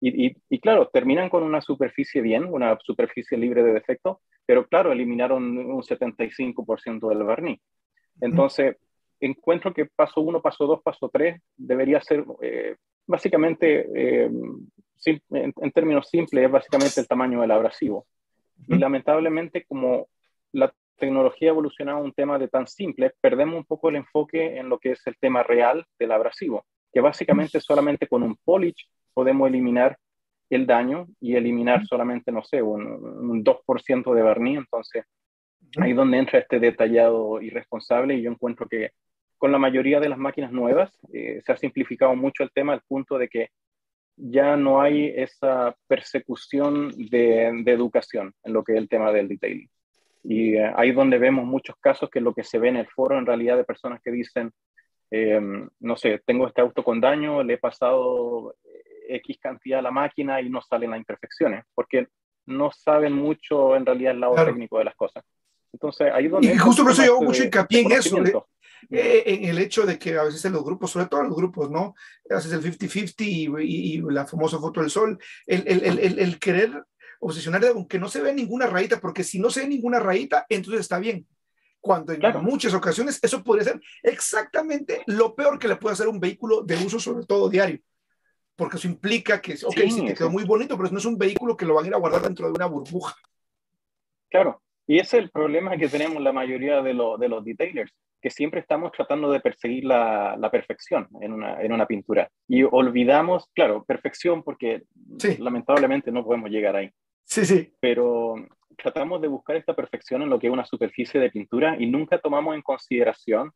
[0.00, 4.92] Y, y, claro, terminan con una superficie bien, una superficie libre de defectos, pero claro,
[4.92, 7.60] eliminaron un 75% del barniz.
[8.20, 8.76] Entonces,
[9.18, 12.76] encuentro que paso 1, paso 2, paso 3 debería ser eh,
[13.06, 14.30] básicamente, eh,
[15.30, 18.06] en, términos simples, es básicamente el tamaño del abrasivo.
[18.68, 20.08] Y lamentablemente, como
[20.52, 24.56] la tecnología ha evolucionado a un tema de tan simple, perdemos un poco el enfoque
[24.58, 28.88] en lo que es el tema real del abrasivo, que básicamente solamente con un polish
[29.14, 29.96] podemos eliminar
[30.50, 34.58] el daño y eliminar solamente, no sé, un, un 2% de barniz.
[34.58, 35.04] Entonces,
[35.78, 38.90] ahí es donde entra este detallado irresponsable y yo encuentro que
[39.38, 42.82] con la mayoría de las máquinas nuevas eh, se ha simplificado mucho el tema al
[42.88, 43.48] punto de que
[44.16, 49.68] ya no hay esa persecución de, educación en lo que es el tema del detailing.
[50.22, 52.86] Y eh, ahí es donde vemos muchos casos que lo que se ve en el
[52.86, 54.52] foro en realidad de personas que dicen,
[55.10, 58.54] em, no sé, tengo este auto con daño, le he pasado
[59.08, 62.08] X cantidad a la máquina y no salen las imperfecciones, porque
[62.46, 65.24] no saben mucho en realidad el lado técnico de las cosas.
[65.72, 66.54] Entonces, ahí donde...
[66.54, 68.46] Y justo por eso yo hago mucho hincapié en eso,
[68.90, 71.36] eh, en el hecho de que a veces en los grupos, sobre todo en los
[71.36, 71.94] grupos, ¿no?
[72.30, 76.84] Haces el 50-50 y, y, la famosa foto del sol, el, el, el, el querer
[77.18, 80.82] obsesionar, aunque no se ve ninguna rayita, porque si no se ve ninguna rayita, entonces
[80.82, 81.26] está bien.
[81.80, 86.20] Cuando en muchas ocasiones eso podría ser exactamente lo peor que le puede hacer un
[86.20, 87.80] vehículo de uso, sobre todo diario
[88.56, 91.56] porque eso implica que, ok, sí, te quedó muy bonito, pero no es un vehículo
[91.56, 93.14] que lo van a ir a guardar dentro de una burbuja.
[94.30, 98.30] Claro, y ese es el problema que tenemos la mayoría de, de los detailers, que
[98.30, 102.30] siempre estamos tratando de perseguir la, la perfección en una, en una, pintura.
[102.48, 104.84] Y olvidamos, claro, perfección porque
[105.38, 106.90] lamentablemente no podemos llegar ahí.
[107.24, 107.72] Sí, sí.
[107.80, 108.34] Pero
[108.76, 112.18] tratamos de buscar esta perfección en lo que es una superficie de pintura y nunca
[112.18, 113.52] tomamos en consideración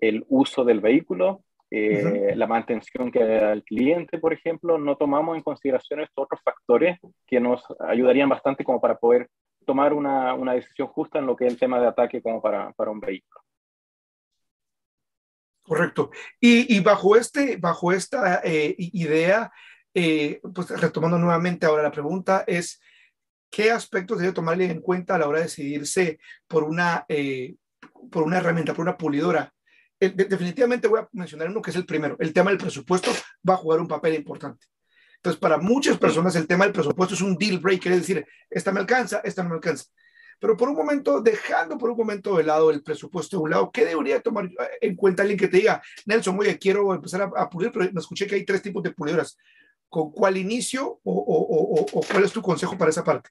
[0.00, 5.36] el uso del vehículo, eh, la mantención que da el cliente, por ejemplo, no tomamos
[5.36, 9.28] en consideración estos otros factores que nos ayudarían bastante como para poder
[9.64, 12.72] tomar una, una decisión justa en lo que es el tema de ataque como para,
[12.72, 13.40] para un vehículo.
[15.62, 16.10] Correcto.
[16.38, 19.50] Y, y bajo, este, bajo esta eh, idea,
[19.94, 22.82] eh, pues retomando nuevamente ahora la pregunta es,
[23.50, 27.06] ¿qué aspectos debe tomarle en cuenta a la hora de decidirse por una,
[28.10, 29.53] por una herramienta, por una pulidora?
[30.10, 32.16] Definitivamente voy a mencionar uno que es el primero.
[32.18, 33.10] El tema del presupuesto
[33.48, 34.66] va a jugar un papel importante.
[35.16, 38.72] Entonces, para muchas personas el tema del presupuesto es un deal breaker, es decir, esta
[38.72, 39.86] me alcanza, esta no me alcanza.
[40.38, 43.70] Pero por un momento, dejando por un momento de lado el presupuesto de un lado,
[43.72, 44.50] ¿qué debería tomar
[44.80, 48.26] en cuenta alguien que te diga, Nelson, oye, quiero empezar a, pulir, pero me escuché
[48.26, 49.38] que hay tres tipos de pulidoras.
[49.88, 53.30] ¿Con cuál inicio o, o, o, cuál es tu consejo para esa parte?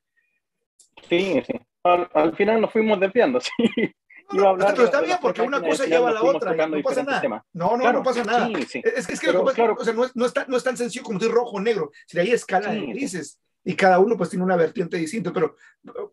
[1.10, 1.54] Sí, sí.
[1.84, 3.94] Al, al final nos fuimos desviando, sí
[4.34, 6.68] pero está bien porque una cosa lleva a la otra.
[6.68, 7.46] No pasa nada.
[7.54, 8.50] No, no, no pasa nada.
[8.58, 10.16] Es, que, es que no, es,
[10.48, 11.92] no, es tan sencillo como decir rojo o negro.
[12.08, 15.32] Si hay escala de grises y cada uno pues tiene una vertiente distinta.
[15.32, 15.56] Pero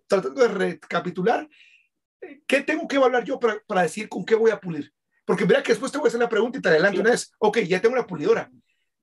[0.07, 1.49] tratando de recapitular,
[2.47, 4.93] ¿qué tengo que evaluar yo para, para decir con qué voy a pulir?
[5.25, 7.33] Porque mira que después te voy a hacer la pregunta y te adelanto una vez.
[7.39, 8.51] Ok, ya tengo una pulidora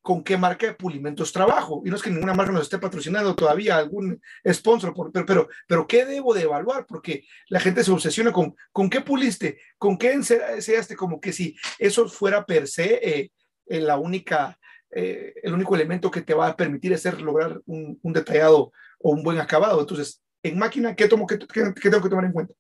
[0.02, 1.82] con qué marca de pulimentos trabajo.
[1.86, 5.88] Y no es que ninguna marca nos esté patrocinando todavía algún sponsor, pero, pero, pero
[5.88, 6.86] ¿qué debo de evaluar?
[6.86, 9.60] Porque la gente se obsesiona con, ¿con qué puliste?
[9.78, 10.96] ¿Con qué enseñaste?
[10.96, 13.32] Como que si eso fuera per se eh,
[13.68, 14.58] eh, la única,
[14.92, 19.12] eh, el único elemento que te va a permitir hacer lograr un, un, detallado o
[19.12, 19.82] un buen acabado.
[19.82, 22.54] Entonces, en máquina, ¿qué, tomo, qué, qué, tengo que tomar en cuenta?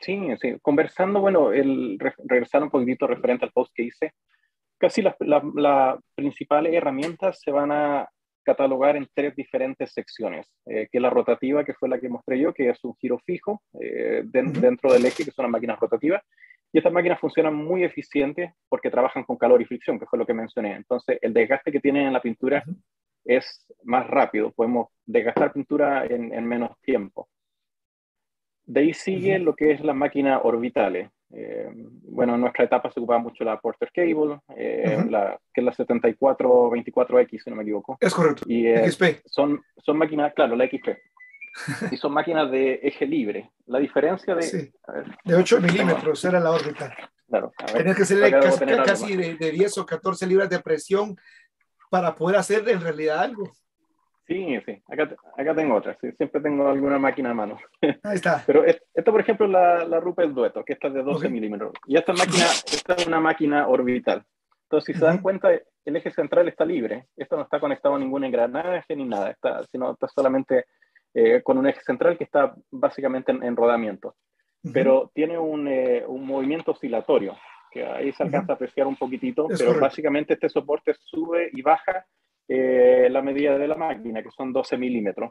[0.00, 0.56] Sí, sí.
[0.62, 4.14] Conversando, bueno, el, regresar un poquitito referente al post que hice,
[4.80, 8.08] casi las principales herramientas se van a
[8.42, 12.40] catalogar en tres diferentes secciones, eh, que es la rotativa, que fue la que mostré
[12.40, 16.22] yo, que es un giro fijo eh, dentro del eje, que son las máquinas rotativas,
[16.72, 20.26] y estas máquinas funcionan muy eficientes porque trabajan con calor y fricción, que fue lo
[20.26, 20.74] que mencioné.
[20.74, 22.64] Entonces, el desgaste que tienen en la pintura
[23.24, 27.28] es más rápido, podemos desgastar pintura en, en menos tiempo.
[28.64, 32.98] De ahí sigue lo que es las máquinas orbitales, eh, bueno, en nuestra etapa se
[32.98, 37.96] ocupaba mucho la Porter Cable, eh, la, que es la 7424X, si no me equivoco.
[38.00, 38.42] Es correcto.
[38.46, 39.22] Y eh, XP.
[39.26, 40.88] Son, son máquinas, claro, la XP.
[41.92, 43.50] y son máquinas de eje libre.
[43.66, 44.42] La diferencia de...
[44.42, 44.72] Sí.
[45.24, 46.96] de 8 milímetros era la órbita.
[47.28, 47.52] Claro.
[47.72, 51.16] Tenías que ser casi, casi de, de 10 o 14 libras de presión
[51.88, 53.52] para poder hacer en realidad algo.
[54.30, 57.58] Sí, sí, acá, acá tengo otra, siempre tengo alguna máquina a mano.
[58.04, 58.44] Ahí está.
[58.46, 61.72] Pero esto, por ejemplo, la, la Rupert Dueto, que esta es de 12 milímetros.
[61.84, 64.24] Y esta máquina, esta es una máquina orbital.
[64.62, 67.08] Entonces, si se dan cuenta, el eje central está libre.
[67.16, 70.66] Esto no está conectado a ningún engranaje ni nada, está, sino está solamente
[71.12, 74.14] eh, con un eje central que está básicamente en, rodamiento.
[74.72, 77.36] Pero tiene un, eh, un, movimiento oscilatorio,
[77.72, 82.06] que ahí se alcanza a apreciar un poquitito, pero básicamente este soporte sube y baja
[82.52, 85.30] eh, la medida de la máquina, que son 12 milímetros.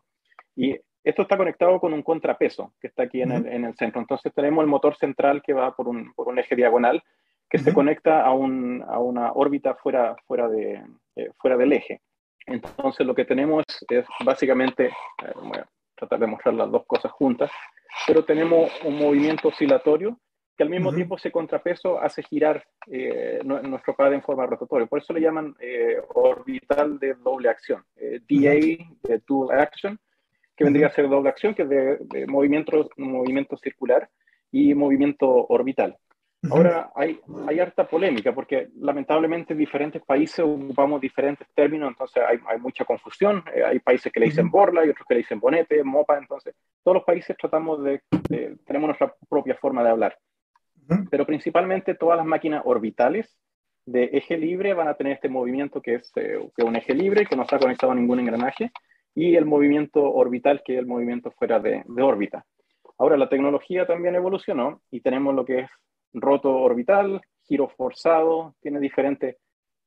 [0.56, 4.00] Y esto está conectado con un contrapeso que está aquí en, el, en el, centro.
[4.00, 7.04] Entonces tenemos el motor central que va por un, por un eje diagonal
[7.50, 10.82] que se conecta a, un, a, una órbita fuera, fuera, de,
[11.18, 12.00] eh, fuera del eje.
[12.46, 14.90] Entonces lo que tenemos es, básicamente,
[15.36, 17.52] voy a tratar de mostrar las dos cosas juntas,
[18.08, 20.18] pero tenemos un movimiento oscilatorio
[20.60, 24.88] que al mismo tiempo ese contrapeso hace girar eh, nuestro padre en forma rotatoria.
[24.88, 29.98] Por eso le llaman eh, orbital de doble acción, eh, DA de dual action,
[30.58, 34.10] que vendría a ser doble acción, que es de, movimiento, movimiento circular
[34.52, 35.96] y movimiento orbital.
[36.52, 42.38] Ahora hay, hay harta polémica porque lamentablemente en diferentes países ocupamos diferentes términos, entonces hay,
[42.46, 43.46] hay mucha confusión.
[43.66, 46.54] hay países que le dicen borla y otros que le dicen bonete, mopa, entonces
[46.84, 48.02] todos los países tratamos de,
[48.66, 50.18] tenemos nuestra propia forma de hablar.
[51.12, 53.38] Pero principalmente todas las máquinas orbitales
[53.86, 57.36] de eje libre van a tener este movimiento que es, eh, un eje libre, que
[57.36, 58.72] no está conectado a ningún engranaje,
[59.16, 62.46] y el movimiento orbital, que es el movimiento fuera de, órbita.
[62.98, 65.72] Ahora, la tecnología también evolucionó y tenemos lo que es
[66.14, 69.38] roto orbital, giro forzado, tiene diferentes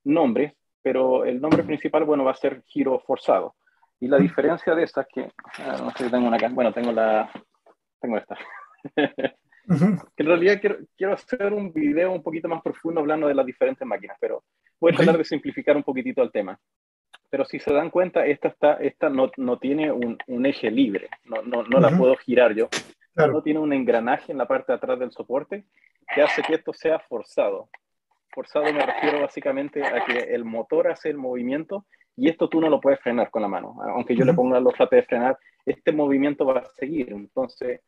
[0.04, 3.54] nombres, pero el nombre principal, bueno, va a ser giro forzado.
[4.00, 7.30] Y la diferencia de estas que, no sé si tengo una acá, bueno, tengo la,
[8.00, 8.36] tengo esta.
[9.68, 13.86] En realidad quiero, quiero, hacer un video un poquito más profundo hablando de las diferentes
[13.86, 14.44] máquinas, pero
[14.80, 16.58] voy a tratar de simplificar un poquitito el tema.
[17.30, 21.08] Pero si se dan cuenta, esta, está, esta no, no tiene un, un, eje libre,
[21.24, 22.68] no, no, no la puedo girar yo.
[23.14, 25.64] No tiene un engranaje en la parte de atrás del soporte
[26.14, 27.68] que hace que esto sea forzado.
[28.30, 31.86] Forzado me refiero básicamente a que el motor hace el movimiento
[32.16, 33.76] y esto tú no lo puedes frenar con la mano.
[33.94, 37.12] Aunque yo le ponga los trate de frenar, este movimiento va a seguir.
[37.12, 37.80] Entonces,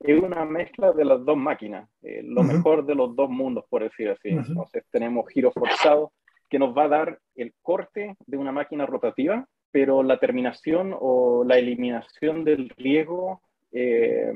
[0.00, 3.82] es una mezcla de las dos máquinas, eh, lo mejor de los dos mundos, por
[3.82, 4.28] decir así.
[4.28, 6.12] Entonces tenemos giro forzado,
[6.48, 11.42] que nos va a dar el corte de una máquina rotativa, pero la terminación o
[11.44, 13.40] la eliminación del riesgo,
[13.72, 14.32] eh,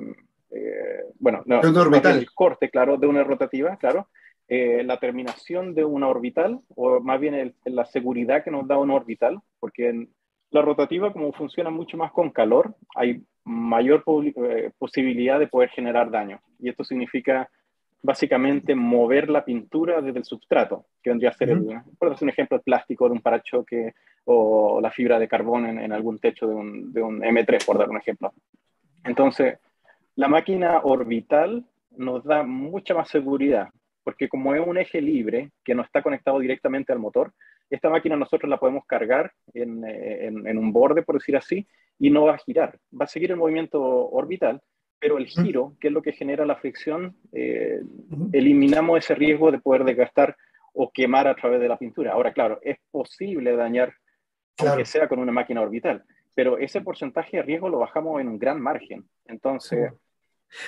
[0.51, 4.09] eh, bueno, no, el corte, claro, de una rotativa, claro,
[4.49, 9.39] la terminación de una orbital, o más bien la seguridad que nos da una orbital,
[9.61, 10.09] porque en
[10.51, 16.11] la rotativa, como funciona mucho más con calor, hay mayor eh, posibilidad de poder generar
[16.11, 16.41] daño.
[16.59, 17.49] Y esto significa
[18.03, 21.67] básicamente mover la pintura desde el substrato, que vendría a ser, el,
[21.99, 23.95] por un ejemplo, el plástico de un parachoque
[24.25, 27.89] o la fibra de carbón en, algún techo de un, de un, M3, por dar
[27.89, 28.33] un ejemplo.
[29.03, 29.59] Entonces,
[30.15, 31.65] la máquina orbital
[31.97, 33.71] nos da mucha más seguridad,
[34.05, 37.33] porque como es un eje libre que no está conectado directamente al motor,
[37.71, 41.67] esta máquina nosotros la podemos cargar en, en, en un borde, por decir así,
[41.99, 42.79] y no va a girar.
[42.99, 44.61] Va a seguir el movimiento orbital,
[44.99, 47.81] pero el giro, que es lo que genera la fricción, eh,
[48.33, 50.37] eliminamos ese riesgo de poder desgastar
[50.73, 52.13] o quemar a través de la pintura.
[52.13, 53.95] Ahora, claro, es posible dañar,
[54.59, 58.39] aunque sea con una máquina orbital, pero ese porcentaje de riesgo lo bajamos en un
[58.39, 59.09] gran margen.
[59.27, 59.93] Entonces...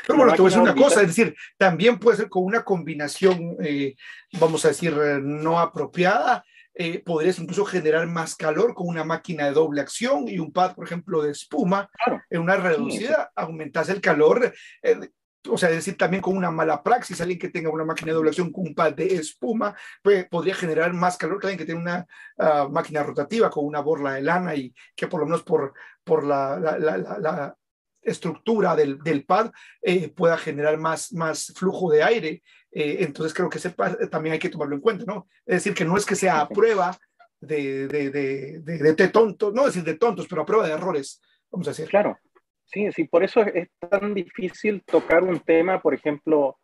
[0.06, 2.62] Pero bueno, te voy a decir una cosa, es decir, también puede ser con una
[2.64, 3.94] combinación, eh,
[4.38, 9.46] vamos a decir, eh, no apropiada, eh, podrías incluso generar más calor con una máquina
[9.46, 11.90] de doble acción y un pad, por ejemplo, de espuma.
[12.28, 14.52] En una reducida, aumentas el calor.
[14.82, 15.10] Eh,
[15.48, 18.14] o sea, es decir, también con una mala praxis, alguien que tenga una máquina de
[18.14, 21.64] doble acción con un pad de espuma, pues, podría generar más calor que alguien que
[21.64, 22.06] tiene una
[22.38, 25.72] ah, máquina rotativa con una borla de lana y que por lo menos por,
[26.04, 27.56] por la, la, la,
[28.02, 29.50] estructura del, del pad
[29.82, 32.42] eh, pueda generar más, más flujo de aire
[32.72, 33.74] eh, entonces creo que ese
[34.10, 35.26] también hay que tomarlo en cuenta, ¿no?
[35.44, 36.96] Es decir, que no es que sea a prueba
[37.40, 41.20] de, de, de, de, de tontos, no decir de tontos, pero a prueba de errores,
[41.50, 41.88] vamos a decir.
[41.88, 42.18] Claro,
[42.64, 46.58] sí, sí, por eso es tan difícil tocar un tema, por ejemplo,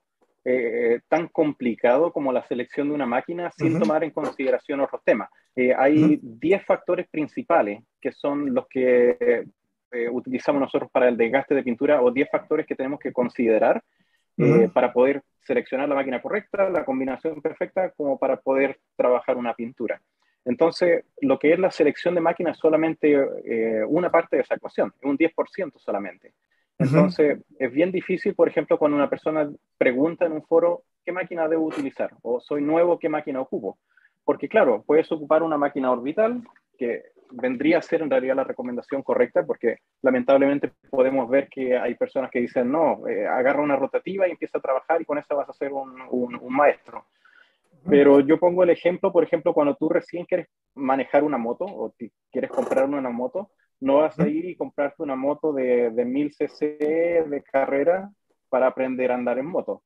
[0.45, 5.29] eh, tan complicado como la selección de una máquina sin tomar en consideración otros temas.
[5.57, 9.45] Eh, hay 10 factores principales que son los que
[10.13, 13.83] utilizamos nosotros para el desgaste de pintura o 10 factores que tenemos que considerar
[14.73, 20.01] para poder seleccionar la máquina correcta, la combinación perfecta como para poder trabajar una pintura.
[20.45, 23.13] Entonces, lo que es la selección de máquinas es solamente
[23.45, 26.35] eh, una parte de esa ecuación, un 10% solamente.
[26.79, 31.49] Entonces, es bien difícil, por ejemplo, cuando una persona pregunta en un foro qué máquina
[31.49, 33.79] debo utilizar o soy nuevo, qué máquina ocupo.
[34.25, 36.43] Porque claro, puedes ocupar una máquina orbital
[36.79, 41.95] que vendría a ser en realidad la recomendación correcta, porque lamentablemente podemos ver que hay
[41.95, 45.35] personas que dicen, no, eh, agarra una rotativa y empieza a trabajar y con esa
[45.35, 47.07] vas a ser un, un, maestro.
[47.89, 51.95] Pero yo pongo el ejemplo, por ejemplo, cuando tú recién quieres manejar una moto o
[52.31, 53.51] quieres comprar una moto,
[53.81, 56.79] no vas a ir y comprarte una moto de, de 1000 cc
[57.29, 58.11] de carrera
[58.49, 59.83] para aprender a andar en moto,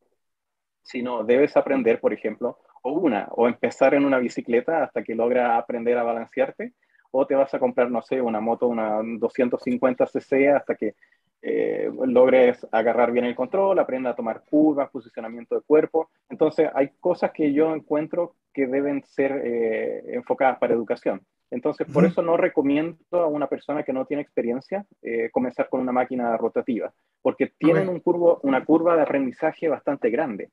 [0.83, 5.59] sino debes aprender, por ejemplo, o una, o empezar en una bicicleta hasta que logra
[5.59, 6.73] aprender a balancearte,
[7.11, 10.95] o te vas a comprar, no sé, una moto, una 250 cc hasta que
[11.43, 16.11] eh, logres agarrar bien el control, aprenda a tomar curvas, posicionamiento de cuerpo.
[16.29, 21.23] Entonces, hay cosas que yo encuentro que deben ser eh, enfocadas para educación.
[21.51, 25.81] Entonces, por eso no recomiendo a una persona que no tiene experiencia eh, comenzar con
[25.81, 26.93] una máquina rotativa,
[27.23, 30.51] porque tienen un curvo, una curva de aprendizaje bastante grande.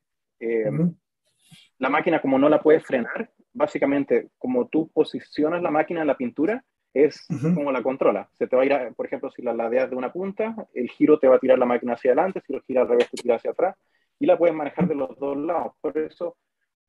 [1.77, 6.17] La máquina, como no la puedes frenar, básicamente, como tú posicionas la máquina en la
[6.17, 8.29] pintura, es como la controla.
[8.33, 11.19] Se te va a ir, por ejemplo, si la ladeas de una punta, el giro
[11.19, 13.35] te va a tirar la máquina hacia adelante, si lo gira al revés, te tira
[13.35, 13.75] hacia atrás,
[14.19, 15.73] y la puedes manejar de los dos lados.
[15.81, 16.37] Por eso,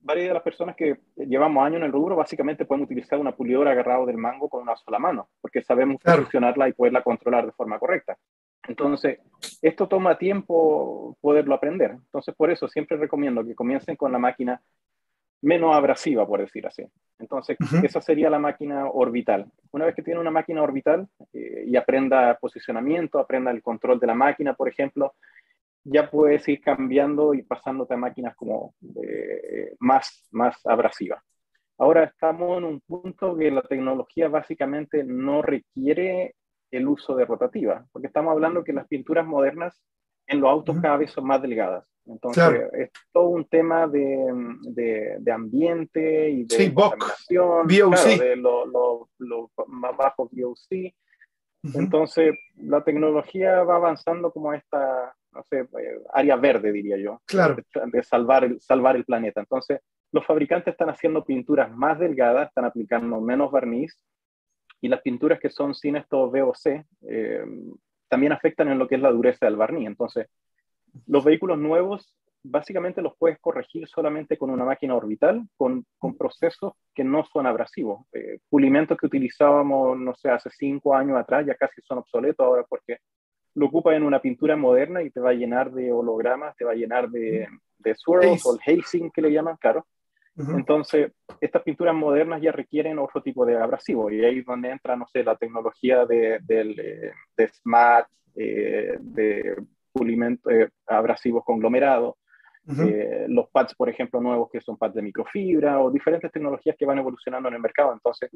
[0.00, 3.72] varias de las personas que llevamos años en el rubro, básicamente pueden utilizar una pulidora
[3.72, 7.78] agarrado del mango con una sola mano, porque sabemos posicionarla y poderla controlar de forma
[7.78, 8.16] correcta.
[8.66, 9.18] Entonces,
[9.62, 11.92] esto toma tiempo poderlo aprender.
[11.92, 14.60] Entonces, por eso siempre recomiendo que comiencen con la máquina
[15.42, 16.84] menos abrasiva, por decir así.
[17.18, 19.50] Entonces, esa sería la máquina orbital.
[19.72, 24.06] Una vez que tiene una máquina orbital eh, y aprenda posicionamiento, aprenda el control de
[24.06, 25.14] la máquina, por ejemplo,
[25.84, 31.22] ya puedes ir cambiando y pasándote a máquinas como eh, más, más abrasivas.
[31.78, 36.34] Ahora estamos en un punto que la tecnología básicamente no requiere
[36.70, 39.80] el uso de rotativa, porque estamos hablando que las pinturas modernas
[40.28, 41.84] en los autos cada vez son más delgadas.
[42.06, 49.10] Entonces, es todo un tema de, de, ambiente y de sí, contaminación, de lo,
[49.66, 50.94] más bajo VOC.
[51.74, 57.56] Entonces, la tecnología va avanzando como esta, no sé, eh, área verde, diría yo, claro.
[57.92, 59.40] de, salvar, el, salvar el planeta.
[59.40, 64.00] Entonces, los fabricantes están haciendo pinturas más delgadas, están aplicando menos barniz,
[64.80, 67.44] y las pinturas que son sin estos VOC eh,
[68.08, 69.86] también afectan en lo que es la dureza del barniz.
[69.86, 70.28] Entonces,
[71.06, 76.72] Los vehículos nuevos básicamente los puedes corregir solamente con una máquina orbital, con, con procesos
[76.94, 78.06] que no son abrasivos.
[78.12, 82.64] Eh, pulimentos que utilizábamos, no sé, hace cinco años atrás ya casi son obsoletos ahora
[82.68, 82.98] porque
[83.54, 86.72] lo ocupas en una pintura moderna y te va a llenar de hologramas, te va
[86.72, 87.48] a llenar de,
[87.78, 89.86] de swirls o el hazing que le llaman, claro.
[90.38, 94.94] Entonces, estas pinturas modernas ya requieren otro tipo de abrasivo y ahí es donde entra,
[94.96, 99.56] no sé, la tecnología de, de, de smart, eh, de
[99.92, 102.14] pulimento, eh, abrasivos conglomerados,
[102.68, 106.84] eh, los pads, por ejemplo, nuevos que son pads de microfibra o diferentes tecnologías que
[106.84, 107.94] van evolucionando en el mercado.
[107.94, 108.30] Entonces,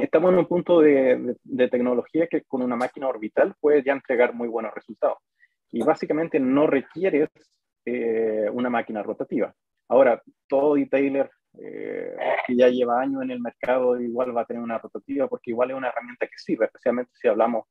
[0.00, 4.32] estamos en un punto de, de, tecnología que con una máquina orbital puede ya entregar
[4.32, 5.18] muy buenos resultados.
[5.70, 7.28] Y básicamente no requieres
[7.84, 9.54] eh, una máquina rotativa.
[9.88, 14.62] Ahora, todo detailer eh, que ya lleva años en el mercado igual va a tener
[14.62, 17.66] una rotativa porque igual es una herramienta que sirve, especialmente si hablamos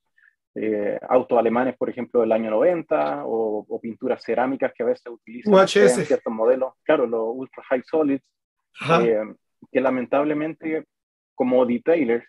[0.56, 5.54] eh, autos alemanes, por ejemplo, del año 90, o, pinturas cerámicas que a veces utilizan
[5.54, 8.24] en ciertos modelos, claro, los ultra high solids,
[9.02, 9.24] eh,
[9.72, 10.86] que lamentablemente
[11.34, 12.26] como detailers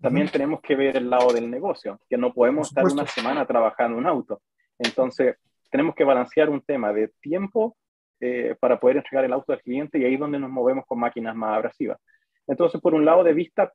[0.00, 3.98] también tenemos que ver el lado del negocio, que no podemos estar una semana trabajando
[3.98, 4.42] un auto.
[4.78, 5.36] Entonces,
[5.70, 7.76] tenemos que balancear un tema de tiempo
[8.20, 10.98] eh, para poder entregar el auto al cliente y ahí es donde nos movemos con
[10.98, 11.98] máquinas más abrasivas.
[12.46, 13.72] Entonces, por un lado de vista,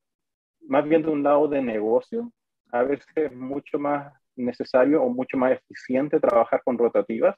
[0.68, 2.32] más bien de un lado de negocio,
[2.72, 7.36] a veces es mucho más necesario o mucho más eficiente trabajar con rotativas,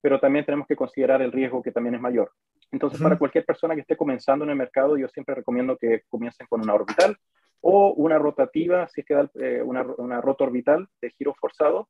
[0.00, 2.30] pero también tenemos que considerar el riesgo que también es mayor.
[2.70, 6.46] Entonces, para cualquier persona que esté comenzando en el mercado, yo siempre recomiendo que comiencen
[6.48, 7.16] con una orbital
[7.60, 11.88] o una rotativa, si es que da eh, una, una rota orbital de giro forzado,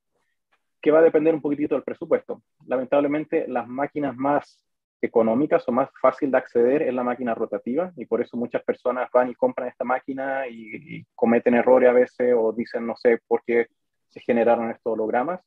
[0.87, 2.43] que va a depender un poquitito del presupuesto.
[2.65, 4.65] Lamentablemente, las máquinas más
[5.03, 9.11] económicas o más fácil de acceder es la máquina rotativa y por eso muchas personas
[9.13, 13.43] van y compran esta máquina y, cometen errores a veces o dicen no sé por
[13.45, 13.67] qué
[14.11, 15.41] se generaron estos hologramas.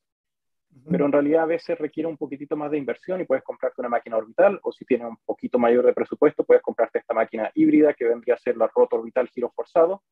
[0.91, 3.87] Pero en realidad a veces requiere un poquitito más de inversión y puedes comprarte una
[3.87, 7.93] máquina orbital o si tienes un poquito mayor de presupuesto puedes comprarte esta máquina híbrida
[7.93, 10.03] que vendría a ser la rota orbital giro forzado.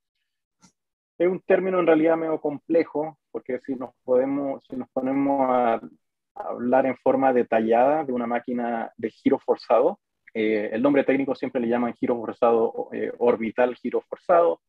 [1.17, 5.79] Es un término en realidad medio complejo porque si nos, podemos, si nos ponemos a
[6.33, 9.99] hablar en forma detallada de una máquina de giro forzado.
[10.33, 14.59] Eh, el nombre técnico siempre le llaman giro forzado eh, orbital, giro forzado,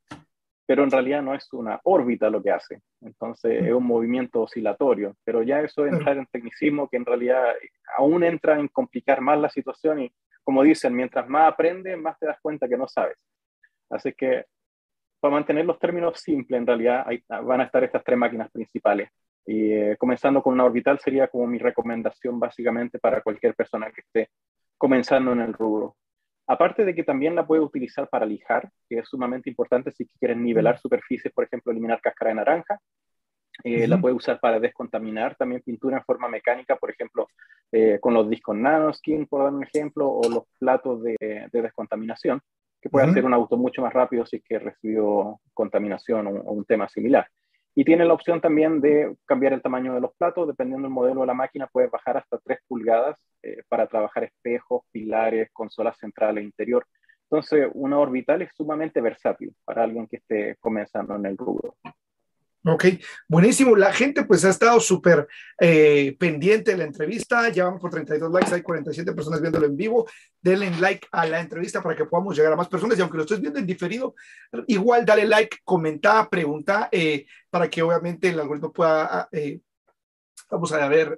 [0.66, 2.82] pero en realidad no es una órbita lo que hace.
[3.00, 7.54] Entonces es un movimiento oscilatorio, pero ya eso es entrar en tecnicismo que en realidad
[7.96, 10.12] aún entra en complicar más la situación y
[10.44, 13.16] como dicen, mientras más aprendes, más te das cuenta que no sabes.
[13.88, 14.44] Así que
[15.20, 17.06] para mantener los términos simples, en realidad
[17.44, 19.10] van a estar estas tres máquinas principales.
[19.46, 24.02] Y eh, comenzando con una orbital sería como mi recomendación básicamente para cualquier persona que
[24.02, 24.30] esté
[24.76, 25.96] comenzando en el rubro.
[26.46, 30.42] Aparte de que también la puede utilizar para lijar, que es sumamente importante si quieren
[30.42, 32.80] nivelar superficies, por ejemplo, eliminar cáscara de naranja.
[33.64, 37.26] Eh, la puede usar para descontaminar también pintura en forma mecánica, por ejemplo,
[37.72, 41.16] eh, con los discos nanoskin, por dar un ejemplo, o los platos de,
[41.50, 42.40] de descontaminación,
[42.80, 46.52] que puede hacer un auto mucho más rápido si es que recibió contaminación o, o
[46.52, 47.26] un tema similar.
[47.78, 51.20] Y tiene la opción también de cambiar el tamaño de los platos, dependiendo del modelo
[51.20, 56.42] de la máquina, puede bajar hasta 3 pulgadas eh, para trabajar espejos, pilares, consolas centrales,
[56.42, 56.84] interior.
[57.30, 61.76] Entonces, una orbital es sumamente versátil para alguien que esté comenzando en el rubro.
[62.64, 62.86] Ok,
[63.28, 63.76] buenísimo.
[63.76, 65.28] La gente pues ha estado súper
[65.60, 67.48] eh, pendiente de la entrevista.
[67.50, 70.06] Ya vamos por 32 likes, hay 47 personas viéndolo en vivo.
[70.40, 72.98] Denle like a la entrevista para que podamos llegar a más personas.
[72.98, 74.14] Y aunque lo estés viendo en diferido,
[74.66, 79.60] igual dale like, comenta, pregunta, eh, para que obviamente el algoritmo pueda, eh,
[80.50, 81.16] vamos a ver,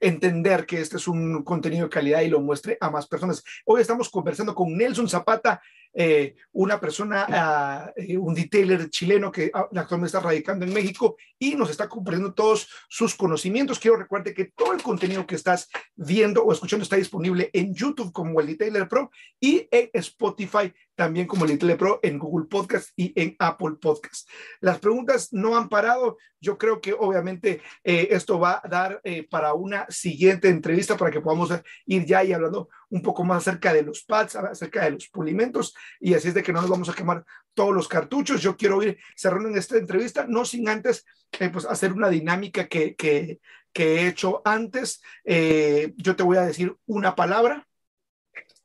[0.00, 3.42] entender que este es un contenido de calidad y lo muestre a más personas.
[3.66, 5.60] Hoy estamos conversando con Nelson Zapata,
[5.96, 11.16] eh, una persona, ah, eh, un detailer chileno que ah, actualmente está radicando en México
[11.38, 13.78] y nos está compartiendo todos sus conocimientos.
[13.78, 18.12] Quiero recuerde que todo el contenido que estás viendo o escuchando está disponible en YouTube
[18.12, 22.90] como el Detailer Pro y en Spotify también como el Detailer Pro en Google Podcast
[22.96, 24.28] y en Apple Podcast.
[24.60, 26.18] Las preguntas no han parado.
[26.40, 29.00] Yo creo que obviamente eh, esto va a dar
[29.30, 31.50] para una siguiente entrevista para que podamos
[31.86, 35.74] ir ya y hablando un poco más acerca de los pads, acerca de los pulimentos,
[35.98, 38.40] y así es de que no nos vamos a quemar todos los cartuchos.
[38.40, 41.04] Yo quiero ir cerrando en esta entrevista, no sin antes
[41.40, 43.40] eh, pues hacer una dinámica que, que,
[43.72, 45.02] que he hecho antes.
[45.24, 47.66] Eh, yo te voy a decir una palabra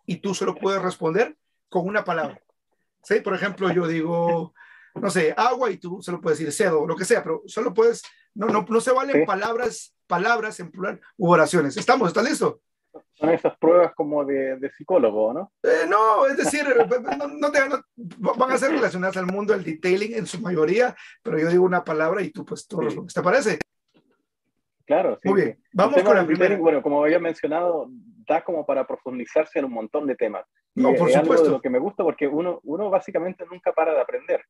[0.06, 1.36] y tú solo puedes responder
[1.68, 2.40] con una palabra.
[3.02, 3.22] ¿Sí?
[3.22, 4.54] Por ejemplo, yo digo,
[4.94, 8.04] no sé, agua y tú solo puedes decir cedo, lo que sea, pero solo puedes,
[8.36, 11.78] no, no, no se valen palabras, palabras en plural u oraciones.
[11.78, 12.10] ¿Estamos?
[12.10, 12.62] ¿Estás listo?
[13.14, 15.52] Son esas pruebas como de, de psicólogo, ¿no?
[15.64, 16.64] Eh, no, es decir,
[17.40, 17.60] no, te,
[17.96, 21.84] van a ser relacionadas al mundo del detailing en su mayoría, pero yo digo una
[21.84, 23.60] palabra y tú pues todos ¿Te parece?
[24.86, 25.30] Claro, sí.
[25.30, 26.58] Muy bien, vamos con el primero.
[26.58, 27.90] Bueno, como había mencionado,
[28.28, 30.46] da como para profundizarse en un montón de temas.
[30.76, 31.20] No, por es supuesto.
[31.20, 34.42] algo de lo que me gusta porque uno, uno básicamente nunca para de aprender.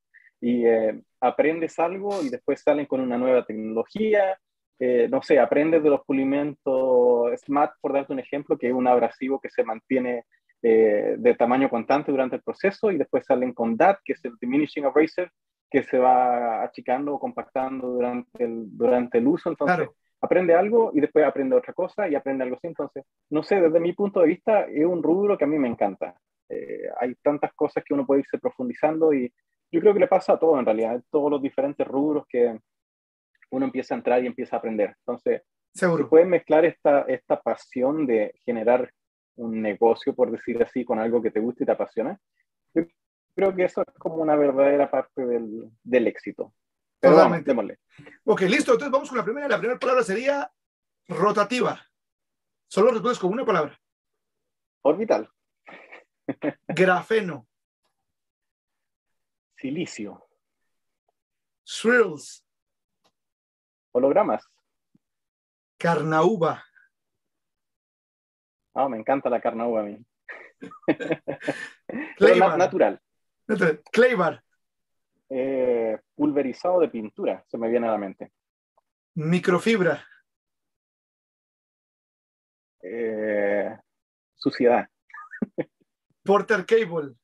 [0.42, 4.40] Y eh, aprendes algo y después salen con una nueva tecnología.
[4.80, 8.88] Eh, no sé, aprendes de los pulimentos SMAT, por darte un ejemplo, que es un
[8.88, 10.24] abrasivo que se mantiene
[10.62, 14.34] eh, de tamaño constante durante el proceso y después salen con DAT, que es el
[14.40, 15.32] Diminishing Abrasive,
[15.70, 19.50] que se va achicando o compactando durante el, durante el uso.
[19.50, 19.90] Entonces,
[20.22, 22.68] aprende algo y después aprende otra cosa y aprende algo así.
[22.68, 25.68] Entonces, no sé, desde mi punto de vista es un rubro que a mí me
[25.68, 26.16] encanta.
[26.50, 29.32] Eh, hay tantas cosas que uno puede irse profundizando y
[29.72, 32.60] yo creo que le pasa a todo en realidad, todos los diferentes rubros que
[33.52, 34.96] uno empieza a entrar y empieza a aprender.
[35.00, 35.44] Entonces,
[35.74, 36.04] Seguro.
[36.04, 38.92] se puede mezclar esta, esta pasión de generar
[39.36, 42.20] un negocio, por decir así, con algo que te gusta y te apasiona.
[42.74, 42.84] Yo
[43.36, 46.54] creo que eso es como una verdadera parte del, del éxito.
[47.00, 47.54] Pero Totalmente.
[47.54, 47.74] Vamos,
[48.26, 48.74] ok, listo.
[48.74, 49.48] Entonces vamos con la primera.
[49.48, 50.52] La primera palabra sería
[51.08, 51.80] rotativa.
[52.68, 53.80] Solo respondes con una palabra.
[54.82, 55.30] Orbital.
[56.68, 57.48] Grafeno.
[59.56, 60.28] Silicio.
[61.66, 62.46] Thrills.
[63.92, 64.48] Hologramas.
[65.78, 66.64] Carnauba.
[68.74, 70.06] Ah, me encanta la carnauba a mí.
[72.58, 73.02] natural.
[73.92, 74.44] Claybar.
[75.30, 78.32] Eh, pulverizado de pintura, se me viene a la mente.
[79.16, 80.04] Microfibra.
[82.82, 83.78] Eh,
[84.36, 84.88] suciedad.
[86.24, 87.16] Porter Cable.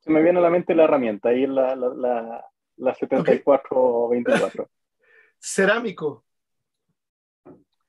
[0.00, 2.44] Se me viene a la mente la herramienta, ahí la, la, la,
[2.76, 4.70] la 7424.
[5.38, 6.24] Cerámico.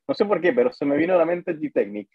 [0.08, 2.08] No sé por qué, pero se me vino a la mente G-Technic.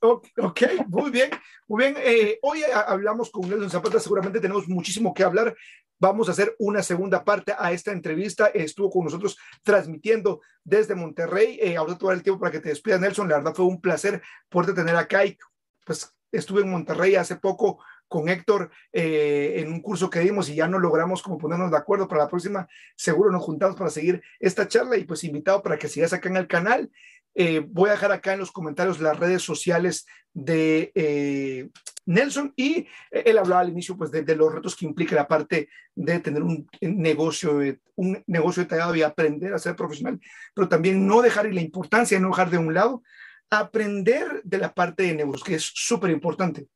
[0.00, 1.30] Ok, muy bien,
[1.66, 1.96] muy bien.
[1.98, 5.56] Eh, hoy hablamos con Nelson Zapata, seguramente tenemos muchísimo que hablar.
[5.98, 8.46] Vamos a hacer una segunda parte a esta entrevista.
[8.46, 11.58] Estuvo con nosotros transmitiendo desde Monterrey.
[11.60, 13.28] Eh, ahora voy el tiempo para que te despidas, Nelson.
[13.28, 15.36] La verdad fue un placer poderte tener acá y
[15.84, 17.82] pues estuve en Monterrey hace poco
[18.12, 21.78] con Héctor eh, en un curso que dimos y ya no logramos como ponernos de
[21.78, 22.68] acuerdo para la próxima.
[22.94, 26.36] Seguro nos juntamos para seguir esta charla y pues invitado para que sigas acá en
[26.36, 26.90] el canal.
[27.34, 31.70] Eh, voy a dejar acá en los comentarios las redes sociales de eh,
[32.04, 36.20] Nelson y él hablaba al inicio pues de, los retos que implica la parte de
[36.20, 37.60] tener un negocio,
[37.94, 40.20] un negocio detallado y aprender a ser profesional,
[40.54, 43.02] pero también no dejar y la importancia de no dejar de un lado,
[43.48, 46.68] aprender de la parte de negocios, que es súper importante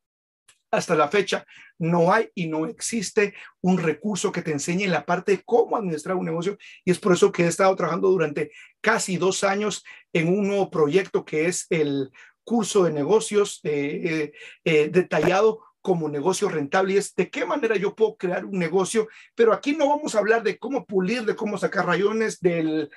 [0.71, 1.45] hasta la fecha
[1.79, 6.15] no hay y no existe un recurso que te enseñe la parte de cómo administrar
[6.15, 6.57] un negocio.
[6.83, 9.83] Y es por eso que he estado trabajando durante casi dos años
[10.13, 12.11] en un nuevo proyecto que es el
[12.43, 14.31] curso de negocios eh, eh,
[14.63, 16.93] eh, detallado como negocio rentable.
[16.93, 20.19] Y es de qué manera yo puedo crear un negocio, pero aquí no vamos a
[20.19, 22.89] hablar de cómo pulir, de cómo sacar rayones del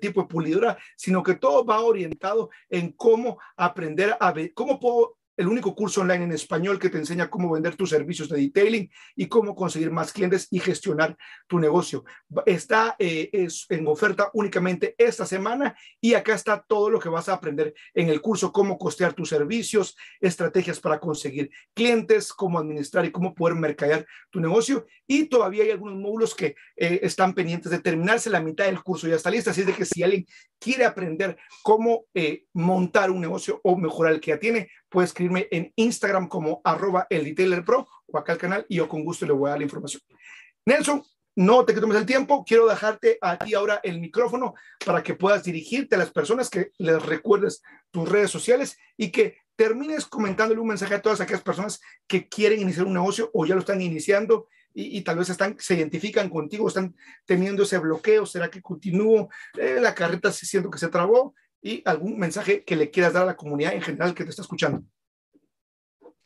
[0.00, 5.15] tipo de pulidora, sino que todo va orientado en cómo aprender a ver, cómo puedo
[5.36, 8.90] el único curso online en español que te enseña cómo vender tus servicios de detailing
[9.14, 12.04] y cómo conseguir más clientes y gestionar tu negocio.
[12.46, 17.34] Está eh, en oferta únicamente esta semana y acá está todo lo que vas a
[17.34, 23.10] aprender en el curso, cómo costear tus servicios, estrategias para conseguir clientes, cómo administrar y
[23.10, 24.86] cómo poder mercadear tu negocio.
[25.06, 28.30] Y todavía hay algunos módulos que eh, están pendientes de terminarse.
[28.30, 30.26] La mitad del curso ya está lista, así es de que si alguien
[30.58, 35.48] quiere aprender cómo eh, montar un negocio o mejorar el que ya tiene, puede escribirme
[35.50, 39.32] en Instagram como arroba el detailer o acá al canal y yo con gusto le
[39.32, 40.02] voy a dar la información.
[40.64, 41.02] Nelson,
[41.36, 44.54] no te tomes el tiempo, quiero dejarte a ti ahora el micrófono
[44.84, 49.38] para que puedas dirigirte a las personas, que les recuerdes tus redes sociales y que
[49.54, 53.54] termines comentándole un mensaje a todas aquellas personas que quieren iniciar un negocio o ya
[53.54, 54.48] lo están iniciando
[54.78, 56.94] y, tal vez están, se identifican contigo, están
[57.24, 59.30] teniendo ese bloqueo, ¿será que continúo?
[59.58, 61.34] Eh, la carreta siento que se trabó
[61.66, 64.42] y algún mensaje que le quieras dar a la comunidad en general que te está
[64.42, 64.82] escuchando.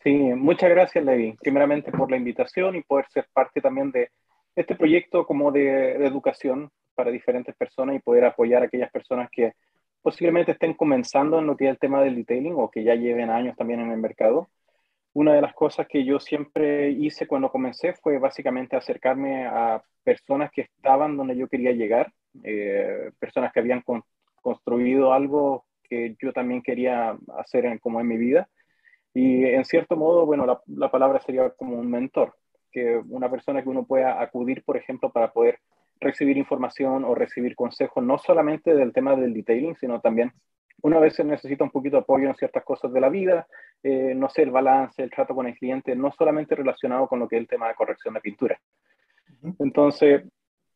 [0.03, 1.35] Sí, muchas gracias, Levi.
[1.41, 4.11] Primeramente por la invitación y poder ser parte también de
[4.55, 9.55] este proyecto como de, educación para diferentes personas y poder apoyar a aquellas personas que
[10.03, 13.31] posiblemente estén comenzando en lo que es el tema del detailing o que ya lleven
[13.31, 14.51] años también en el mercado.
[15.15, 20.51] Una de las cosas que yo siempre hice cuando comencé fue básicamente acercarme a personas
[20.51, 22.13] que estaban donde yo quería llegar,
[22.45, 23.81] eh, personas que habían
[24.41, 28.49] construido algo que yo también quería hacer en, como en mi vida.
[29.13, 32.37] Y en cierto modo, bueno, la, la, palabra sería como un mentor,
[32.71, 35.59] que una persona que uno pueda acudir, por ejemplo, para poder
[36.01, 40.33] recibir información o recibir consejos, no solamente del tema del detailing, sino también
[40.83, 43.47] una vez se necesita un poquito de apoyo en ciertas cosas de la vida,
[43.83, 47.29] eh, no sé, el balance, el trato con el cliente, no solamente relacionado con lo
[47.29, 48.61] que es el tema de corrección de pintura.
[49.59, 50.23] Entonces,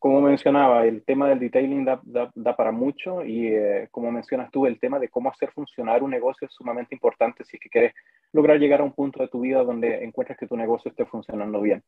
[0.04, 1.98] como mencionaba, el tema del detailing da,
[2.34, 6.10] da, para mucho y eh, como mencionas tú, el tema de cómo hacer funcionar un
[6.10, 7.94] negocio es sumamente importante si es que quieres
[8.30, 11.58] lograr llegar a un punto de tu vida donde encuentres que tu negocio esté funcionando
[11.58, 11.82] bien.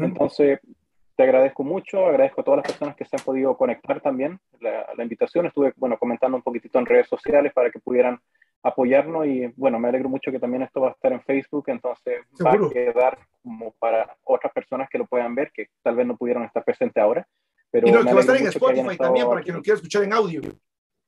[0.00, 0.60] Entonces,
[1.14, 4.38] te agradezco mucho, agradezco a todas las personas que se han podido conectar también.
[4.60, 8.18] La, la, invitación estuve, bueno, comentando un poquitito en redes sociales para que pudieran
[8.62, 12.20] apoyarnos y bueno, me alegro mucho que también esto va a estar en Facebook, entonces
[12.42, 16.16] va a quedar como para otras personas que lo puedan ver, que tal vez no
[16.16, 17.24] pudieron estar presentes ahora.
[17.70, 20.02] Pero y no, que va a estar en Spotify también para quien lo quiera escuchar
[20.02, 20.42] en audio.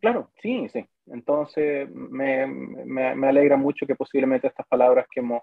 [0.00, 0.86] Claro, sí, sí.
[1.06, 5.42] Entonces me, me, me, alegra mucho que posiblemente estas palabras que hemos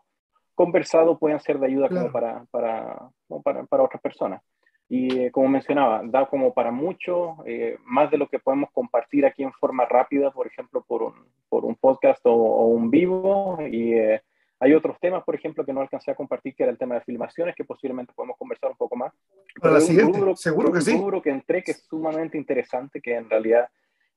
[0.54, 3.10] conversado puedan ser de ayuda como para, para,
[3.44, 4.42] para, para otras personas.
[4.88, 9.26] Y eh, como mencionaba, da como para mucho, eh, más de lo que podemos compartir
[9.26, 11.14] aquí en forma rápida, por ejemplo, por un,
[11.50, 13.58] por un podcast o, un vivo.
[13.70, 14.22] Y eh,
[14.60, 17.02] hay otros temas, por ejemplo, que no alcancé a compartir, que era el tema de
[17.02, 19.14] filmaciones, que posiblemente podemos conversar un poco más.
[19.61, 20.91] Para la siguiente, seguro que un sí.
[20.91, 23.69] Seguro que entré que es sumamente interesante, que en realidad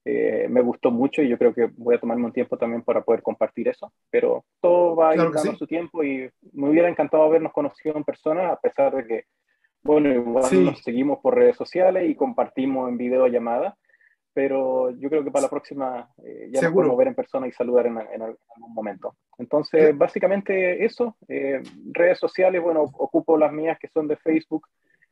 [0.05, 3.23] me gustó mucho y yo creo que voy a tomarme un tiempo también para poder
[3.23, 7.52] compartir eso, pero todo va a ir dando su tiempo y me hubiera encantado habernos
[7.52, 9.24] conocido en persona, a pesar de que
[9.82, 13.77] bueno, igual nos seguimos por redes sociales y compartimos en videollamada,
[14.33, 17.53] pero yo creo que para la próxima eh, ya nos podemos ver en persona y
[17.53, 19.17] saludar en, algún momento.
[19.39, 24.67] Entonces, básicamente eso, eh, redes sociales, bueno, ocupo las mías que son de Facebook,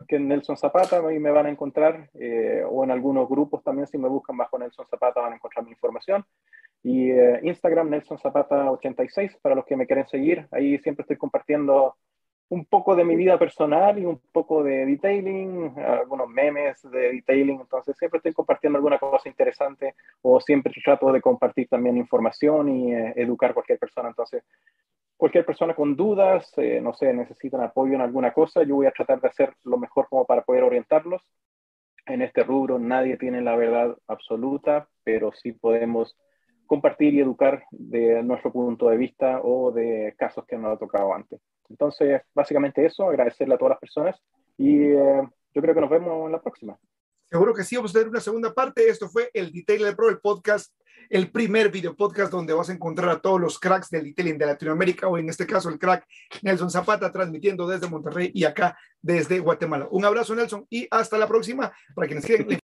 [0.07, 3.87] que es Nelson Zapata, ahí me van a encontrar, eh, o en algunos grupos también,
[3.87, 6.25] si me buscan bajo Nelson Zapata van a encontrar mi información.
[6.83, 7.11] Y
[7.43, 11.97] Instagram, Nelson Zapata 86, para los que me quieren seguir, ahí siempre estoy compartiendo
[12.49, 17.61] un poco de mi vida personal y un poco de detailing, algunos memes de detailing,
[17.61, 22.95] entonces siempre estoy compartiendo alguna cosa interesante o siempre trato de compartir también información y
[22.95, 24.45] eh, educar a cualquier persona, entonces
[25.17, 28.93] cualquier persona con dudas, eh, no sé, necesitan apoyo en alguna cosa, yo voy a
[28.93, 31.23] tratar de hacer lo mejor como para poder orientarlos.
[32.07, 36.17] En este rubro nadie tiene la verdad absoluta, pero sí podemos
[36.67, 41.13] compartir y educar de nuestro punto de vista o de casos que nos ha tocado
[41.15, 41.41] antes.
[41.69, 44.17] Entonces, básicamente eso, agradecerle a todas las personas
[44.57, 45.23] y eh,
[45.55, 46.79] yo creo que nos vemos en la próxima.
[47.29, 48.89] Seguro que sí, vamos a tener una segunda parte.
[48.89, 50.73] Esto fue el Detailer Pro, el podcast,
[51.11, 54.47] el primer video podcast donde vas a encontrar a todos los cracks del detailing de
[54.47, 56.07] Latinoamérica, o en este caso el crack
[56.43, 59.89] Nelson Zapata, transmitiendo desde Monterrey y acá desde Guatemala.
[59.91, 61.73] Un abrazo, Nelson, y hasta la próxima.
[61.95, 62.47] Para quienes quieren